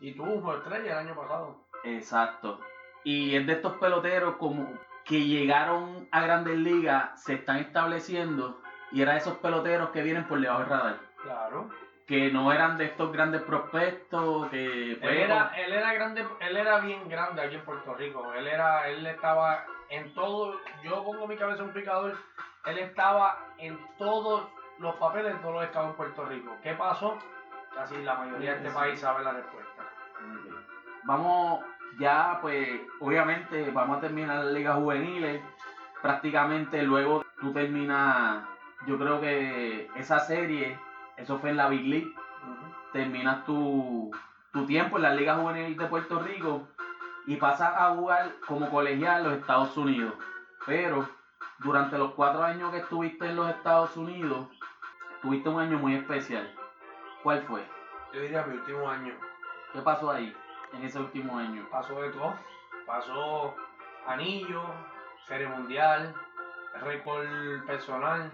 Y 0.00 0.12
tuvo 0.14 0.40
fue 0.40 0.56
estrella 0.56 0.92
el 1.00 1.08
año 1.08 1.14
pasado. 1.16 1.56
Exacto. 1.84 2.60
Y 3.04 3.34
es 3.36 3.46
de 3.46 3.54
estos 3.54 3.74
peloteros 3.78 4.36
como 4.36 4.68
que 5.04 5.24
llegaron 5.24 6.06
a 6.12 6.20
grandes 6.20 6.56
ligas, 6.58 7.22
se 7.22 7.34
están 7.34 7.56
estableciendo, 7.56 8.60
y 8.92 9.00
era 9.02 9.12
de 9.12 9.18
esos 9.18 9.38
peloteros 9.38 9.90
que 9.90 10.02
vienen 10.02 10.24
por 10.28 10.40
debajo 10.40 10.60
del 10.60 10.68
radar. 10.68 10.96
Claro. 11.22 11.70
Que 12.06 12.30
no 12.32 12.52
eran 12.52 12.78
de 12.78 12.86
estos 12.86 13.12
grandes 13.12 13.42
prospectos, 13.42 14.48
que 14.48 14.92
Él 14.92 15.02
era, 15.02 15.52
él 15.56 15.72
era 15.72 15.92
grande, 15.94 16.26
él 16.40 16.56
era 16.56 16.78
bien 16.80 17.08
grande 17.08 17.42
aquí 17.42 17.56
en 17.56 17.64
Puerto 17.64 17.94
Rico. 17.94 18.32
Él 18.34 18.46
era, 18.46 18.88
él 18.88 19.06
estaba 19.06 19.64
en 19.90 20.12
todo, 20.14 20.58
yo 20.82 21.04
pongo 21.04 21.26
mi 21.26 21.36
cabeza 21.36 21.62
en 21.62 21.68
un 21.68 21.74
picador, 21.74 22.16
él 22.66 22.78
estaba 22.78 23.38
en 23.58 23.78
todos 23.98 24.48
los 24.78 24.94
papeles 24.96 25.34
de 25.34 25.40
todos 25.40 25.54
los 25.54 25.64
estados 25.64 25.90
en 25.90 25.96
Puerto 25.96 26.24
Rico. 26.26 26.56
¿Qué 26.62 26.72
pasó? 26.74 27.18
Casi 27.74 27.96
la 28.02 28.14
mayoría 28.14 28.52
de 28.52 28.56
este 28.58 28.70
Sí. 28.70 28.74
país 28.74 29.00
sabe 29.00 29.24
la 29.24 29.32
respuesta. 29.32 29.67
Vamos, 31.04 31.64
ya 31.98 32.38
pues, 32.40 32.68
obviamente 33.00 33.70
vamos 33.70 33.98
a 33.98 34.00
terminar 34.00 34.44
las 34.44 34.52
ligas 34.52 34.76
juveniles. 34.76 35.42
Prácticamente 36.02 36.82
luego 36.82 37.24
tú 37.40 37.52
terminas, 37.52 38.44
yo 38.86 38.98
creo 38.98 39.20
que 39.20 39.90
esa 39.96 40.20
serie, 40.20 40.78
eso 41.16 41.38
fue 41.38 41.50
en 41.50 41.56
la 41.56 41.68
Big 41.68 41.86
League, 41.86 42.14
terminas 42.92 43.44
tu, 43.44 44.10
tu 44.52 44.66
tiempo 44.66 44.96
en 44.96 45.02
la 45.02 45.14
Liga 45.14 45.36
Juvenil 45.36 45.76
de 45.76 45.86
Puerto 45.86 46.20
Rico 46.20 46.68
y 47.26 47.36
pasas 47.36 47.74
a 47.76 47.94
jugar 47.94 48.32
como 48.46 48.70
colegial 48.70 49.22
en 49.22 49.30
los 49.30 49.38
Estados 49.40 49.76
Unidos. 49.76 50.14
Pero 50.66 51.08
durante 51.58 51.98
los 51.98 52.12
cuatro 52.12 52.42
años 52.44 52.70
que 52.70 52.78
estuviste 52.78 53.26
en 53.26 53.36
los 53.36 53.50
Estados 53.50 53.96
Unidos, 53.96 54.48
tuviste 55.22 55.48
un 55.48 55.60
año 55.60 55.78
muy 55.78 55.94
especial. 55.94 56.50
¿Cuál 57.22 57.42
fue? 57.42 57.62
Yo 58.12 58.20
diría 58.20 58.44
mi 58.44 58.56
último 58.56 58.88
año. 58.88 59.14
¿Qué 59.72 59.82
pasó 59.82 60.10
ahí 60.10 60.34
en 60.72 60.84
ese 60.84 60.98
último 60.98 61.38
año? 61.38 61.66
Pasó 61.70 62.00
de 62.00 62.10
todo. 62.10 62.34
Pasó 62.86 63.54
anillo, 64.06 64.62
serie 65.26 65.46
mundial, 65.46 66.14
récord 66.80 67.26
personal, 67.66 68.32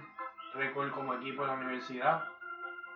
récord 0.55 0.93
como 0.93 1.15
equipo 1.15 1.43
de 1.43 1.49
la 1.49 1.55
universidad. 1.55 2.25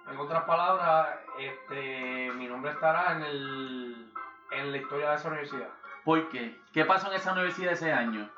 En 0.09 0.17
otras 0.17 0.45
palabras, 0.45 1.19
este, 1.39 2.31
mi 2.37 2.47
nombre 2.47 2.71
estará 2.71 3.17
en, 3.17 3.23
el, 3.25 4.13
en 4.53 4.71
la 4.73 4.79
historia 4.79 5.11
de 5.11 5.17
esa 5.17 5.29
universidad. 5.29 5.69
¿Por 6.05 6.29
qué? 6.29 6.57
¿Qué 6.73 6.85
pasó 6.85 7.09
en 7.09 7.17
esa 7.17 7.33
universidad 7.33 7.73
ese 7.73 7.93
año? 7.93 8.31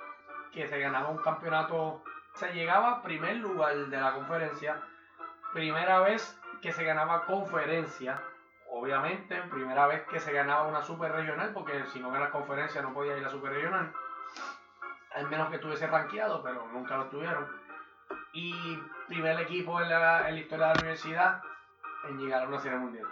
Que 0.53 0.67
se 0.67 0.81
ganaba 0.81 1.11
un 1.11 1.19
campeonato, 1.19 2.03
se 2.35 2.53
llegaba 2.55 2.91
a 2.91 3.03
primer 3.03 3.37
lugar 3.37 3.77
de 3.77 4.01
la 4.01 4.15
conferencia, 4.15 4.81
primera 5.53 6.01
vez 6.01 6.41
que 6.63 6.73
se 6.73 6.85
ganaba 6.85 7.27
conferencia, 7.27 8.21
obviamente, 8.81 9.41
primera 9.51 9.87
vez 9.87 10.07
que 10.09 10.21
se 10.21 10.33
ganaba 10.33 10.67
una 10.67 10.83
super 10.83 11.13
regional, 11.13 11.53
porque 11.53 11.85
si 11.87 12.01
no 12.01 12.11
ganas 12.11 12.31
conferencia 12.31 12.83
no 12.83 12.95
podía 12.95 13.17
ir 13.17 13.25
a 13.25 13.31
super 13.31 13.53
regional, 13.53 13.93
al 15.15 15.29
menos 15.29 15.49
que 15.49 15.57
estuviese 15.57 15.87
rankeado, 15.87 16.43
pero 16.43 16.67
nunca 16.73 16.97
lo 16.97 17.07
tuvieron. 17.07 17.47
Y 18.33 18.79
primer 19.07 19.41
equipo 19.41 19.81
en 19.81 19.89
la, 19.89 20.29
en 20.29 20.35
la 20.35 20.41
historia 20.41 20.67
de 20.67 20.75
la 20.75 20.81
universidad 20.81 21.43
en 22.09 22.19
llegar 22.19 22.45
a 22.45 22.49
una 22.49 22.59
serie 22.59 22.79
mundial. 22.79 23.07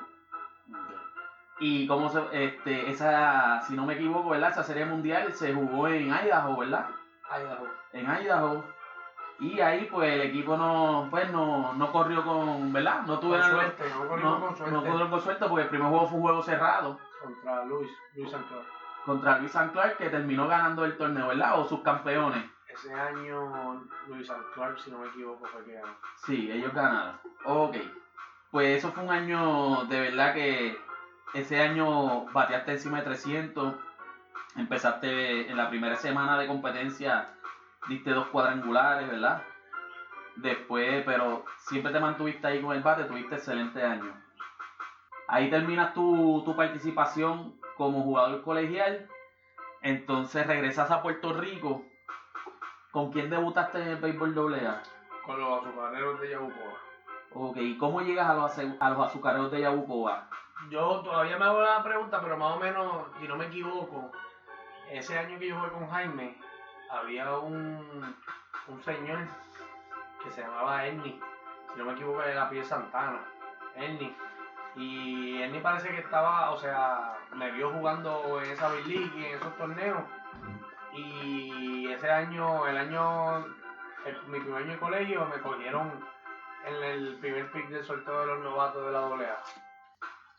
Y 1.60 1.86
cómo 1.86 2.08
se, 2.08 2.20
este, 2.32 2.90
esa, 2.90 3.60
si 3.62 3.74
no 3.74 3.84
me 3.84 3.94
equivoco, 3.94 4.30
¿verdad? 4.30 4.50
Esa 4.50 4.62
serie 4.62 4.84
mundial 4.84 5.34
se 5.34 5.52
jugó 5.52 5.88
en 5.88 6.06
Idaho, 6.06 6.56
¿verdad? 6.56 6.86
Idaho. 7.30 7.66
En 7.92 8.08
Idaho. 8.08 8.64
Y 9.40 9.60
ahí 9.60 9.86
pues 9.90 10.12
el 10.12 10.22
equipo 10.22 10.56
no, 10.56 11.06
pues 11.10 11.30
no, 11.30 11.72
no 11.74 11.92
corrió 11.92 12.24
con, 12.24 12.72
¿verdad? 12.72 13.02
No 13.02 13.14
Con 13.14 13.20
tuvieron 13.20 13.50
suerte, 13.50 13.84
no 13.96 14.08
corrimos 14.08 14.40
no, 14.40 14.46
con 14.46 14.56
suerte. 14.56 14.74
no 14.74 14.80
corrieron 14.82 15.10
con 15.10 15.20
suerte 15.20 15.46
porque 15.48 15.62
el 15.62 15.68
primer 15.68 15.88
juego 15.88 16.06
fue 16.08 16.16
un 16.16 16.22
juego 16.22 16.42
cerrado 16.42 16.98
Contra 17.22 17.64
Luis, 17.64 17.90
Luis 18.16 18.30
Santos. 18.30 18.66
contra 19.04 19.38
Luis 19.38 19.52
San 19.52 19.70
Clark 19.70 19.96
que 19.96 20.10
terminó 20.10 20.48
ganando 20.48 20.84
el 20.84 20.96
torneo, 20.96 21.28
¿verdad? 21.28 21.60
O 21.60 21.64
sus 21.68 21.80
campeones. 21.82 22.44
Ese 22.68 22.92
año 22.92 23.86
Luis 24.08 24.26
San 24.26 24.40
Clark, 24.54 24.78
si 24.80 24.90
no 24.90 24.98
me 24.98 25.06
equivoco, 25.08 25.46
fue 25.46 25.64
que 25.64 25.72
ganó. 25.74 25.94
Sí, 26.26 26.50
ellos 26.50 26.74
ganaron. 26.74 27.14
Ok. 27.44 27.76
Pues 28.50 28.78
eso 28.78 28.90
fue 28.92 29.04
un 29.04 29.10
año 29.10 29.84
de 29.84 30.00
verdad 30.00 30.34
que 30.34 30.76
ese 31.34 31.60
año 31.62 32.24
bateaste 32.32 32.72
encima 32.72 32.98
de 32.98 33.04
300. 33.04 33.74
Empezaste 34.56 35.48
en 35.50 35.56
la 35.56 35.68
primera 35.68 35.94
semana 35.96 36.36
de 36.38 36.46
competencia, 36.48 37.28
diste 37.88 38.10
dos 38.10 38.28
cuadrangulares, 38.28 39.08
¿verdad? 39.08 39.42
Después, 40.36 41.02
pero 41.04 41.44
siempre 41.56 41.92
te 41.92 42.00
mantuviste 42.00 42.46
ahí 42.46 42.62
con 42.62 42.76
el 42.76 42.82
bate, 42.82 43.04
tuviste 43.04 43.34
excelente 43.34 43.82
año. 43.82 44.14
Ahí 45.26 45.50
terminas 45.50 45.92
tu, 45.94 46.42
tu 46.44 46.54
participación 46.54 47.58
como 47.76 48.02
jugador 48.02 48.42
colegial. 48.42 49.08
Entonces 49.82 50.46
regresas 50.46 50.90
a 50.90 51.02
Puerto 51.02 51.32
Rico. 51.32 51.82
¿Con 52.90 53.10
quién 53.12 53.30
debutaste 53.30 53.80
en 53.80 53.88
el 53.88 53.96
béisbol 53.96 54.54
AA? 54.54 54.82
Con 55.24 55.40
los 55.40 55.60
azucareros 55.60 56.20
de 56.20 56.30
Yabucoa. 56.30 56.74
Ok, 57.34 57.56
¿y 57.58 57.76
cómo 57.76 58.00
llegas 58.00 58.30
a 58.30 58.34
los, 58.34 58.58
a 58.58 58.90
los 58.90 59.06
azucareros 59.06 59.50
de 59.50 59.60
Yabucoa? 59.60 60.28
Yo 60.70 61.00
todavía 61.00 61.38
me 61.38 61.44
hago 61.44 61.60
la 61.60 61.82
pregunta, 61.82 62.20
pero 62.20 62.36
más 62.36 62.56
o 62.56 62.58
menos, 62.58 63.06
si 63.20 63.28
no 63.28 63.36
me 63.36 63.46
equivoco, 63.46 64.10
ese 64.90 65.18
año 65.18 65.38
que 65.38 65.48
yo 65.48 65.56
jugué 65.56 65.70
con 65.70 65.88
Jaime, 65.90 66.36
había 66.90 67.36
un, 67.38 68.16
un 68.68 68.82
señor 68.82 69.18
que 70.22 70.30
se 70.30 70.42
llamaba 70.42 70.86
Ernie, 70.86 71.20
si 71.72 71.78
no 71.78 71.84
me 71.86 71.92
equivoco 71.92 72.22
era 72.22 72.34
la 72.34 72.50
piel 72.50 72.64
Santana, 72.64 73.20
Ernie. 73.74 74.14
Y 74.76 75.40
Ernie 75.42 75.60
parece 75.60 75.88
que 75.88 75.98
estaba, 75.98 76.50
o 76.50 76.58
sea, 76.58 77.16
me 77.34 77.50
vio 77.50 77.70
jugando 77.72 78.40
en 78.42 78.50
esa 78.50 78.68
Big 78.70 78.86
League 78.86 79.12
y 79.16 79.24
en 79.26 79.34
esos 79.36 79.56
torneos. 79.56 80.02
Y 80.92 81.88
ese 81.90 82.10
año, 82.10 82.66
el 82.66 82.76
año, 82.76 83.38
el- 84.04 84.22
mi 84.26 84.40
primer 84.40 84.62
año 84.62 84.72
de 84.72 84.78
colegio, 84.78 85.24
me 85.26 85.40
cogieron 85.40 85.90
en 86.64 86.82
el 86.82 87.16
primer 87.18 87.50
pick 87.52 87.68
del 87.68 87.84
sorteo 87.84 88.20
de 88.20 88.26
los 88.26 88.40
novatos 88.40 88.84
de 88.86 88.92
la 88.92 89.00
AA. 89.00 89.42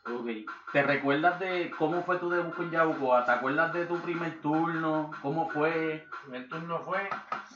Ok. 0.06 0.26
¿Te 0.72 0.82
recuerdas 0.82 1.38
de 1.40 1.70
cómo 1.78 2.02
fue 2.02 2.18
tu 2.18 2.30
debut 2.30 2.54
con 2.54 2.70
Yabucoa? 2.70 3.24
¿Te 3.26 3.32
acuerdas 3.32 3.72
de 3.74 3.84
tu 3.84 4.00
primer 4.00 4.40
turno? 4.40 5.10
¿Cómo 5.20 5.48
fue? 5.50 5.92
El 5.92 6.08
primer 6.22 6.48
turno 6.48 6.78
fue, 6.80 7.08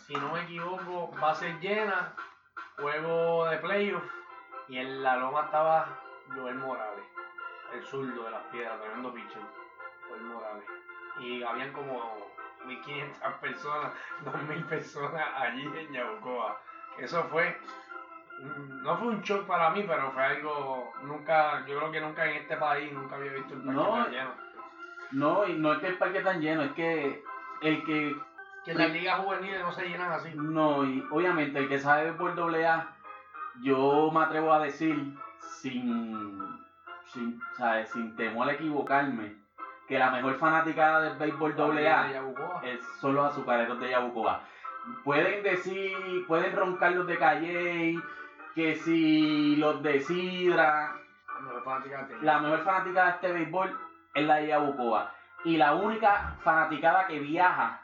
si 0.07 0.15
no 0.15 0.33
me 0.33 0.43
equivoco, 0.43 1.11
base 1.21 1.57
llena, 1.61 2.15
juego 2.77 3.47
de 3.47 3.57
playoff 3.59 4.05
y 4.69 4.77
en 4.77 5.03
la 5.03 5.17
loma 5.17 5.45
estaba 5.45 5.89
Joel 6.35 6.57
Morales, 6.57 7.05
el 7.73 7.83
zurdo 7.85 8.25
de 8.25 8.31
las 8.31 8.43
piedras, 8.45 8.81
tremendo 8.81 9.13
pitcher, 9.15 9.43
Joel 10.09 10.23
Morales. 10.23 10.65
Y 11.21 11.43
habían 11.43 11.73
como 11.73 12.31
1500 12.67 13.33
personas, 13.41 13.93
2000 14.25 14.65
personas 14.65 15.27
allí 15.37 15.63
en 15.63 15.93
Yabucoa. 15.93 16.61
Eso 16.99 17.25
fue, 17.25 17.59
no 18.41 18.97
fue 18.99 19.09
un 19.09 19.23
shock 19.23 19.47
para 19.47 19.71
mí, 19.71 19.85
pero 19.87 20.13
fue 20.13 20.23
algo, 20.23 20.93
nunca, 21.03 21.65
yo 21.67 21.79
creo 21.79 21.91
que 21.91 22.01
nunca 22.01 22.27
en 22.27 22.37
este 22.37 22.57
país, 22.57 22.93
nunca 22.93 23.17
había 23.17 23.33
visto 23.33 23.55
el 23.55 23.63
parque 23.63 23.75
No, 23.75 24.05
tan 24.05 24.11
lleno. 24.11 24.31
No, 25.13 25.47
y 25.47 25.55
no 25.55 25.73
es 25.73 25.79
que 25.79 25.87
el 25.89 25.99
parque 25.99 26.21
tan 26.21 26.41
lleno, 26.41 26.63
es 26.63 26.73
que 26.73 27.23
el 27.63 27.85
que 27.85 28.17
Que 28.65 28.75
las 28.75 28.91
ligas 28.91 29.21
juveniles 29.21 29.61
no 29.61 29.73
se 29.73 29.89
llenan 29.89 30.13
así. 30.13 30.31
No, 30.35 30.85
y 30.85 31.07
obviamente 31.11 31.59
el 31.59 31.69
que 31.69 31.79
sabe 31.79 32.13
por 32.13 32.35
doble 32.35 32.67
A, 32.67 32.95
yo 33.63 34.11
me 34.13 34.21
atrevo 34.21 34.53
a 34.53 34.61
decir 34.61 35.15
sin, 35.39 36.59
sin, 37.07 37.41
¿sabes? 37.57 37.91
sin 37.91 38.17
temor 38.17 38.49
a 38.49 38.53
equivocarme, 38.53 39.37
que 39.89 39.99
la 39.99 40.11
mejor 40.11 40.39
fanaticada 40.39 41.03
del 41.03 41.19
béisbol 41.19 41.55
doble 41.55 41.89
A 41.89 42.11
son 43.01 43.15
los 43.15 43.33
azucareros 43.33 43.81
de 43.81 43.91
Yabucoa. 43.91 44.43
Pueden 45.03 45.43
decir, 45.43 46.27
pueden 46.27 46.55
roncar 46.55 46.93
los 46.93 47.07
de 47.07 47.17
Calle, 47.17 47.99
que 48.55 48.75
si 48.77 49.57
los 49.57 49.83
de 49.83 50.01
Sidra, 50.01 50.95
La 51.35 51.41
mejor 51.41 51.65
fanática 51.65 52.03
de 52.05 52.23
la 52.23 52.39
mejor 52.39 52.61
fanática 52.65 53.05
de 53.05 53.11
este 53.11 53.33
béisbol 53.33 53.81
es 54.15 54.27
la 54.27 54.37
de 54.37 54.47
Yabucoa. 54.49 55.13
Y 55.45 55.57
la 55.57 55.75
única 55.75 56.37
fanaticada 56.43 57.07
que 57.07 57.19
viaja 57.19 57.81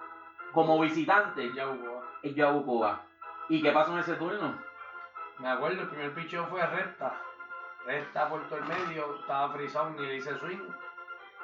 como 0.53 0.81
visitante 0.81 1.53
Ya 1.53 1.69
hubo. 1.69 2.03
es 2.23 2.35
Yabucoa. 2.35 3.00
¿Y 3.49 3.61
qué 3.62 3.73
pasó 3.73 3.93
en 3.93 3.99
ese 3.99 4.15
turno? 4.15 4.55
Me 5.39 5.49
acuerdo, 5.49 5.83
el 5.83 5.89
primer 5.89 6.15
picheo 6.15 6.47
fue 6.47 6.65
recta. 6.67 7.15
Recta 7.87 8.29
por 8.29 8.43
todo 8.49 8.59
el 8.59 8.65
medio, 8.67 9.17
estaba 9.21 9.53
frisado, 9.53 9.91
ni 9.91 10.07
le 10.07 10.17
hice 10.17 10.37
swing. 10.39 10.61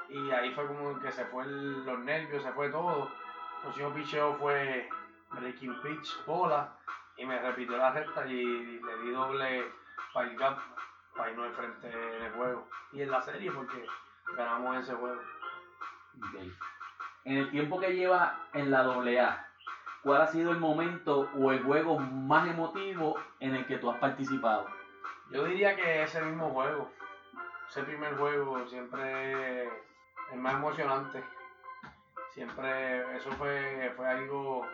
Y 0.09 0.31
ahí 0.31 0.53
fue 0.55 0.67
como 0.67 0.99
que 1.01 1.11
se 1.11 1.25
fue 1.27 1.45
el- 1.45 1.85
los 1.85 1.99
nervios, 2.01 2.43
se 2.43 2.53
fue 2.53 2.69
todo. 2.69 3.05
El 3.57 3.63
próximo 3.63 3.91
picheo 3.91 4.35
fue 4.35 4.89
breaking 5.33 5.81
pitch, 5.83 6.25
bola. 6.27 6.73
Y 7.17 7.25
me 7.25 7.39
repitió 7.39 7.77
la 7.77 7.93
recta 7.93 8.27
y 8.27 8.45
le 8.81 8.97
di 8.99 9.11
doble 9.11 9.65
para 10.13 10.29
el 10.29 10.37
gap, 10.37 10.59
para 11.17 11.31
irnos 11.31 11.47
al 11.47 11.55
frente 11.55 11.89
del 11.89 12.33
juego. 12.33 12.69
Y 12.93 13.03
en 13.03 13.11
la 13.11 13.23
serie, 13.23 13.51
porque 13.51 13.87
ganamos 14.37 14.77
ese 14.77 14.95
juego. 14.95 15.21
En 17.25 17.37
el 17.37 17.51
tiempo 17.51 17.81
que 17.81 17.95
lleva 17.95 18.39
en 18.53 18.71
la 18.71 18.81
AA, 18.81 19.47
¿cuál 20.03 20.23
ha 20.23 20.27
sido 20.27 20.53
el 20.53 20.59
momento 20.59 21.29
o 21.39 21.53
el 21.53 21.63
juego 21.63 21.99
más 21.99 22.49
emotivo 22.49 23.19
en 23.41 23.55
el 23.55 23.67
que 23.67 23.79
tú 23.79 23.91
has 23.91 23.99
participado? 23.99 24.67
Yo 25.31 25.45
diría 25.45 25.75
que 25.75 26.03
ese 26.03 26.23
mismo 26.23 26.51
juego, 26.51 26.91
ese 27.69 27.83
primer 27.83 28.17
juego, 28.17 28.67
siempre 28.69 29.65
es 29.65 30.37
más 30.37 30.55
emocionante. 30.55 31.23
Siempre, 32.33 33.17
eso 33.17 33.31
fue, 33.33 33.93
fue 33.97 34.09
algo, 34.09 34.67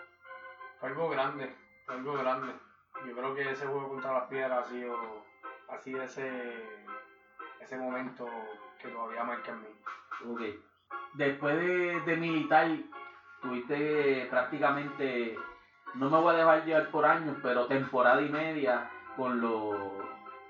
fue 0.81 0.89
algo 0.89 1.09
grande, 1.11 1.55
algo 1.89 2.15
grande. 2.15 2.53
Yo 3.07 3.15
creo 3.17 3.35
que 3.35 3.51
ese 3.51 3.67
juego 3.67 3.89
contra 3.89 4.13
las 4.13 4.29
piedras 4.29 4.67
ha 4.67 4.71
sido, 4.71 4.97
ha 5.69 5.79
sido 5.79 6.03
ese, 6.03 6.85
ese 7.61 7.77
momento 7.79 8.27
que 8.79 8.89
todavía 8.89 9.25
marca 9.25 9.53
en 9.53 9.63
mí. 9.63 9.69
Ok. 10.27 10.41
Después 11.15 11.57
de, 11.57 12.01
de 12.01 12.17
militar, 12.17 12.69
tuviste 13.41 14.27
prácticamente, 14.31 15.39
no 15.95 16.09
me 16.11 16.19
voy 16.19 16.35
a 16.35 16.39
dejar 16.39 16.65
llevar 16.65 16.91
por 16.91 17.05
años, 17.05 17.37
pero 17.43 17.67
temporada 17.67 18.21
y 18.23 18.29
media 18.29 18.89
con 19.17 19.41
los, 19.41 19.75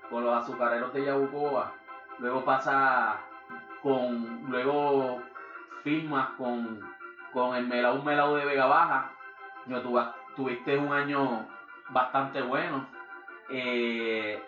con 0.09 0.23
los 0.23 0.33
azucareros 0.33 0.93
de 0.93 1.05
Yabucoa. 1.05 1.73
Luego 2.19 2.45
pasa 2.45 3.19
con, 3.81 4.43
luego 4.49 5.21
firmas 5.83 6.29
con, 6.37 6.79
con 7.33 7.55
el 7.55 7.67
Melau 7.67 8.03
Melau 8.03 8.35
de 8.35 8.45
Vega 8.45 8.67
Baja. 8.67 9.11
Yo, 9.65 9.81
tu- 9.81 9.99
tuviste 10.35 10.77
un 10.77 10.91
año 10.93 11.47
bastante 11.89 12.41
bueno. 12.41 12.87
Eh, 13.49 14.41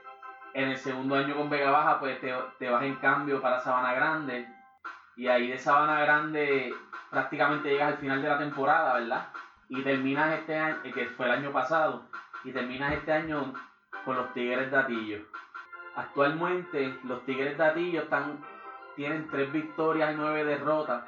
en 0.53 0.69
el 0.69 0.77
segundo 0.77 1.15
año 1.15 1.35
con 1.35 1.49
Vega 1.49 1.69
Baja, 1.69 1.99
pues 1.99 2.19
te, 2.21 2.33
te 2.59 2.69
vas 2.69 2.83
en 2.83 2.95
cambio 2.95 3.41
para 3.41 3.59
Sabana 3.59 3.93
Grande. 3.93 4.47
Y 5.17 5.27
ahí 5.27 5.47
de 5.47 5.57
Sabana 5.57 5.99
Grande 6.01 6.73
prácticamente 7.09 7.69
llegas 7.69 7.93
al 7.93 7.97
final 7.97 8.21
de 8.21 8.29
la 8.29 8.37
temporada, 8.37 8.93
¿verdad? 8.95 9.27
Y 9.69 9.81
terminas 9.83 10.33
este 10.39 10.57
año, 10.57 10.77
eh, 10.83 10.91
que 10.91 11.05
fue 11.07 11.25
el 11.25 11.31
año 11.31 11.51
pasado, 11.51 12.03
y 12.43 12.51
terminas 12.51 12.93
este 12.93 13.11
año 13.11 13.53
con 14.03 14.15
los 14.15 14.33
Tigres 14.33 14.71
de. 14.71 15.25
Actualmente 15.95 16.97
los 17.03 17.25
Tigres 17.25 17.57
de 17.57 17.97
están, 17.97 18.43
tienen 18.95 19.27
tres 19.29 19.51
victorias 19.51 20.13
y 20.13 20.17
nueve 20.17 20.43
derrotas. 20.43 21.03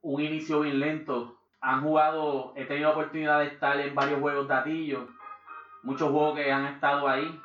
Un 0.00 0.22
inicio 0.22 0.60
bien 0.60 0.80
lento. 0.80 1.37
Han 1.60 1.82
jugado, 1.82 2.52
he 2.56 2.64
tenido 2.64 2.88
la 2.88 2.94
oportunidad 2.94 3.40
de 3.40 3.46
estar 3.46 3.78
en 3.80 3.94
varios 3.94 4.20
juegos 4.20 4.46
de 4.46 4.54
Atillo. 4.54 5.08
Muchos 5.82 6.10
juegos 6.10 6.36
que 6.36 6.52
han 6.52 6.66
estado 6.66 7.08
ahí. 7.08 7.40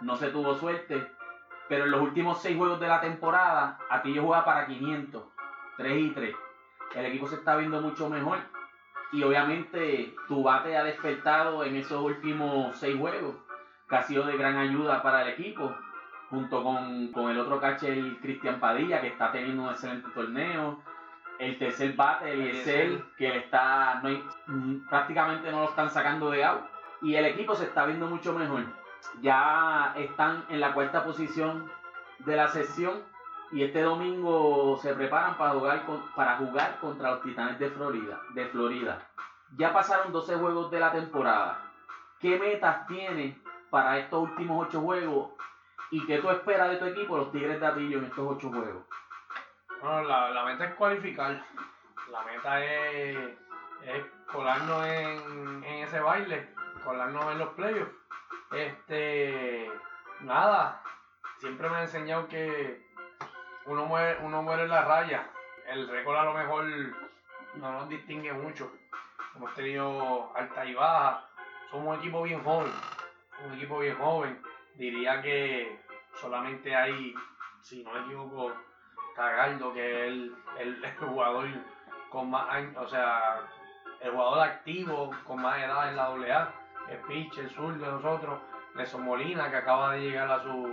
No 0.00 0.16
se 0.16 0.28
tuvo 0.28 0.54
suerte. 0.54 1.10
Pero 1.68 1.84
en 1.84 1.90
los 1.90 2.00
últimos 2.00 2.40
seis 2.40 2.56
juegos 2.56 2.78
de 2.78 2.88
la 2.88 3.00
temporada, 3.00 3.78
Atillo 3.90 4.22
juega 4.24 4.44
para 4.44 4.66
500. 4.66 5.22
3 5.76 6.02
y 6.02 6.10
3. 6.10 6.34
El 6.94 7.06
equipo 7.06 7.26
se 7.26 7.36
está 7.36 7.56
viendo 7.56 7.80
mucho 7.80 8.08
mejor. 8.08 8.38
Y 9.12 9.22
obviamente 9.22 10.14
tu 10.26 10.42
bate 10.42 10.76
ha 10.76 10.84
despertado 10.84 11.64
en 11.64 11.76
esos 11.76 12.02
últimos 12.02 12.76
seis 12.76 12.98
juegos, 12.98 13.36
que 13.88 13.96
ha 13.96 14.02
sido 14.02 14.24
de 14.24 14.36
gran 14.36 14.56
ayuda 14.56 15.02
para 15.02 15.22
el 15.22 15.28
equipo, 15.28 15.74
junto 16.30 16.62
con, 16.62 17.08
con 17.12 17.30
el 17.30 17.38
otro 17.38 17.60
catcher 17.60 18.18
Cristian 18.20 18.58
Padilla, 18.58 19.00
que 19.00 19.08
está 19.08 19.30
teniendo 19.30 19.62
un 19.64 19.70
excelente 19.70 20.08
torneo. 20.10 20.80
El 21.38 21.58
tercer 21.58 21.94
bate, 21.94 22.32
Eliezer, 22.32 23.02
que 23.18 23.36
está, 23.36 24.00
no 24.02 24.08
mm, 24.46 24.88
prácticamente 24.88 25.50
no 25.52 25.60
lo 25.60 25.68
están 25.68 25.90
sacando 25.90 26.30
de 26.30 26.44
out. 26.44 26.62
Y 27.02 27.14
el 27.14 27.26
equipo 27.26 27.54
se 27.54 27.64
está 27.64 27.84
viendo 27.84 28.06
mucho 28.06 28.32
mejor. 28.32 28.64
Ya 29.20 29.92
están 29.96 30.44
en 30.48 30.60
la 30.60 30.72
cuarta 30.72 31.04
posición 31.04 31.70
de 32.20 32.36
la 32.36 32.48
sesión 32.48 33.02
y 33.52 33.62
este 33.62 33.82
domingo 33.82 34.78
se 34.80 34.94
preparan 34.94 35.36
para 35.36 35.52
jugar, 35.52 35.84
con- 35.84 36.02
para 36.16 36.36
jugar 36.38 36.78
contra 36.80 37.10
los 37.12 37.22
Titanes 37.22 37.58
de 37.58 37.70
Florida, 37.70 38.18
de 38.34 38.46
Florida. 38.46 39.06
Ya 39.56 39.72
pasaron 39.72 40.12
12 40.12 40.34
juegos 40.36 40.70
de 40.70 40.80
la 40.80 40.90
temporada. 40.90 41.60
¿Qué 42.18 42.38
metas 42.38 42.86
tienes 42.86 43.36
para 43.70 43.98
estos 43.98 44.22
últimos 44.30 44.66
8 44.68 44.80
juegos? 44.80 45.30
¿Y 45.90 46.04
qué 46.06 46.18
tú 46.18 46.30
esperas 46.30 46.70
de 46.70 46.76
tu 46.78 46.86
equipo, 46.86 47.16
los 47.18 47.30
Tigres 47.30 47.60
de 47.60 47.66
Atillo, 47.66 47.98
en 47.98 48.06
estos 48.06 48.26
8 48.26 48.48
juegos? 48.48 48.82
Bueno, 49.82 50.02
la, 50.02 50.44
meta 50.44 50.64
es 50.64 50.74
cualificar. 50.74 51.44
La 52.10 52.22
meta 52.22 52.64
es, 52.64 53.16
es 53.82 54.04
colarnos 54.30 54.86
en, 54.86 55.64
en 55.64 55.84
ese 55.84 56.00
baile, 56.00 56.48
colarnos 56.84 57.32
en 57.32 57.38
los 57.38 57.48
playoffs. 57.50 57.92
Este, 58.52 59.70
nada, 60.20 60.82
siempre 61.38 61.68
me 61.68 61.76
han 61.76 61.82
enseñado 61.82 62.28
que 62.28 62.86
uno 63.66 63.86
muere, 63.86 64.18
uno 64.22 64.42
muere 64.42 64.62
en 64.62 64.70
la 64.70 64.84
raya. 64.84 65.30
El 65.66 65.88
récord 65.88 66.16
a 66.16 66.24
lo 66.24 66.34
mejor 66.34 66.64
no 67.54 67.72
nos 67.72 67.88
distingue 67.88 68.32
mucho. 68.32 68.72
Hemos 69.34 69.52
tenido 69.54 70.32
alta 70.34 70.64
y 70.64 70.74
baja. 70.74 71.28
Somos 71.70 71.94
un 71.94 72.00
equipo 72.00 72.22
bien 72.22 72.42
joven. 72.42 72.72
Un 73.44 73.54
equipo 73.54 73.80
bien 73.80 73.96
joven. 73.98 74.40
Diría 74.74 75.20
que 75.20 75.78
solamente 76.14 76.74
hay, 76.74 77.14
si 77.62 77.82
no 77.82 77.92
me 77.92 78.00
equivoco, 78.00 78.54
Cagaldo, 79.16 79.72
que 79.72 80.06
es 80.06 80.12
el, 80.12 80.36
el, 80.58 80.96
jugador 80.98 81.46
con 82.10 82.30
más 82.30 82.46
o 82.76 82.86
sea, 82.86 83.40
el 84.00 84.10
jugador 84.12 84.40
activo 84.40 85.10
con 85.26 85.40
más 85.40 85.58
edad 85.58 85.88
en 85.88 85.96
la 85.96 86.06
AA, 86.06 86.52
el 86.90 86.98
pitch, 86.98 87.38
el 87.38 87.50
sur 87.50 87.74
de 87.74 87.86
nosotros, 87.86 88.38
Nelson 88.74 89.02
Molina, 89.02 89.50
que 89.50 89.56
acaba 89.56 89.92
de 89.92 90.02
llegar 90.02 90.30
a, 90.30 90.42
su, 90.42 90.70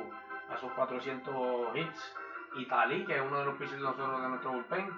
a 0.53 0.57
sus 0.57 0.71
400 0.73 1.75
hits, 1.75 2.15
y 2.55 2.65
Talí, 2.65 3.05
que 3.05 3.15
es 3.15 3.21
uno 3.21 3.39
de 3.39 3.45
los 3.45 3.55
pitchers 3.55 3.77
de 3.77 3.83
nosotros 3.87 4.21
de 4.21 4.27
nuestro 4.27 4.51
bullpen. 4.51 4.91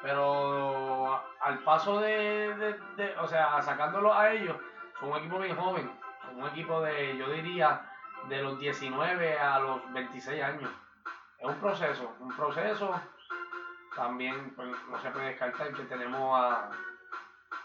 Pero 0.00 1.20
al 1.40 1.58
paso 1.60 1.98
de, 2.00 2.54
de, 2.54 2.78
de- 2.96 3.16
o 3.18 3.26
sea, 3.26 3.60
sacándolo 3.60 4.12
a 4.14 4.30
ellos, 4.30 4.56
son 5.00 5.10
un 5.10 5.18
equipo 5.18 5.38
bien 5.38 5.56
joven, 5.56 5.90
son 6.24 6.42
un 6.42 6.48
equipo 6.48 6.80
de, 6.82 7.16
yo 7.16 7.28
diría, 7.30 7.80
de 8.28 8.42
los 8.42 8.58
19 8.58 9.38
a 9.38 9.58
los 9.58 9.92
26 9.92 10.42
años 10.42 10.70
es 11.38 11.46
un 11.46 11.54
proceso, 11.56 12.12
un 12.20 12.36
proceso. 12.36 12.94
También 13.94 14.52
pues, 14.56 14.68
no 14.90 15.00
se 15.00 15.10
puede 15.10 15.26
descartar 15.26 15.72
que 15.72 15.84
tenemos 15.84 16.40
a 16.40 16.70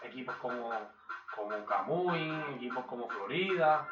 equipos 0.02 0.34
como, 0.36 0.70
como 1.34 1.64
Camuy, 1.66 2.30
equipos 2.54 2.84
como 2.86 3.08
Florida, 3.08 3.88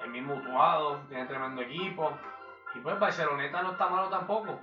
el 0.00 0.10
mismo 0.10 0.34
Utuado, 0.34 1.00
tiene 1.08 1.26
tremendo 1.26 1.62
equipo. 1.62 2.12
Y 2.74 2.80
pues 2.80 2.98
Barceloneta 2.98 3.62
no 3.62 3.72
está 3.72 3.88
malo 3.88 4.08
tampoco. 4.08 4.60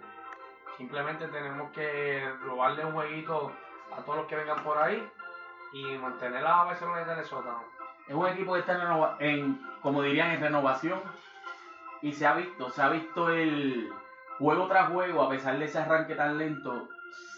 Simplemente 0.77 1.27
tenemos 1.27 1.71
que 1.71 2.31
robarle 2.43 2.85
un 2.85 2.93
jueguito 2.93 3.51
a 3.95 4.01
todos 4.01 4.19
los 4.19 4.27
que 4.27 4.35
vengan 4.35 4.63
por 4.63 4.77
ahí 4.77 5.09
y 5.73 5.97
mantener 5.97 6.45
a 6.45 6.63
Barceloneta 6.63 7.13
en 7.13 7.19
el 7.19 7.25
sótano. 7.25 7.63
Es 8.07 8.15
un 8.15 8.27
equipo 8.27 8.53
que 8.53 8.59
está 8.59 9.17
en, 9.19 9.61
como 9.81 10.01
dirían, 10.01 10.31
en 10.31 10.41
renovación. 10.41 11.01
Y 12.01 12.13
se 12.13 12.25
ha 12.25 12.33
visto, 12.33 12.69
se 12.69 12.81
ha 12.81 12.89
visto 12.89 13.29
el 13.29 13.93
juego 14.41 14.67
tras 14.67 14.89
juego, 14.91 15.21
a 15.21 15.29
pesar 15.29 15.57
de 15.57 15.65
ese 15.65 15.79
arranque 15.79 16.15
tan 16.15 16.37
lento, 16.37 16.89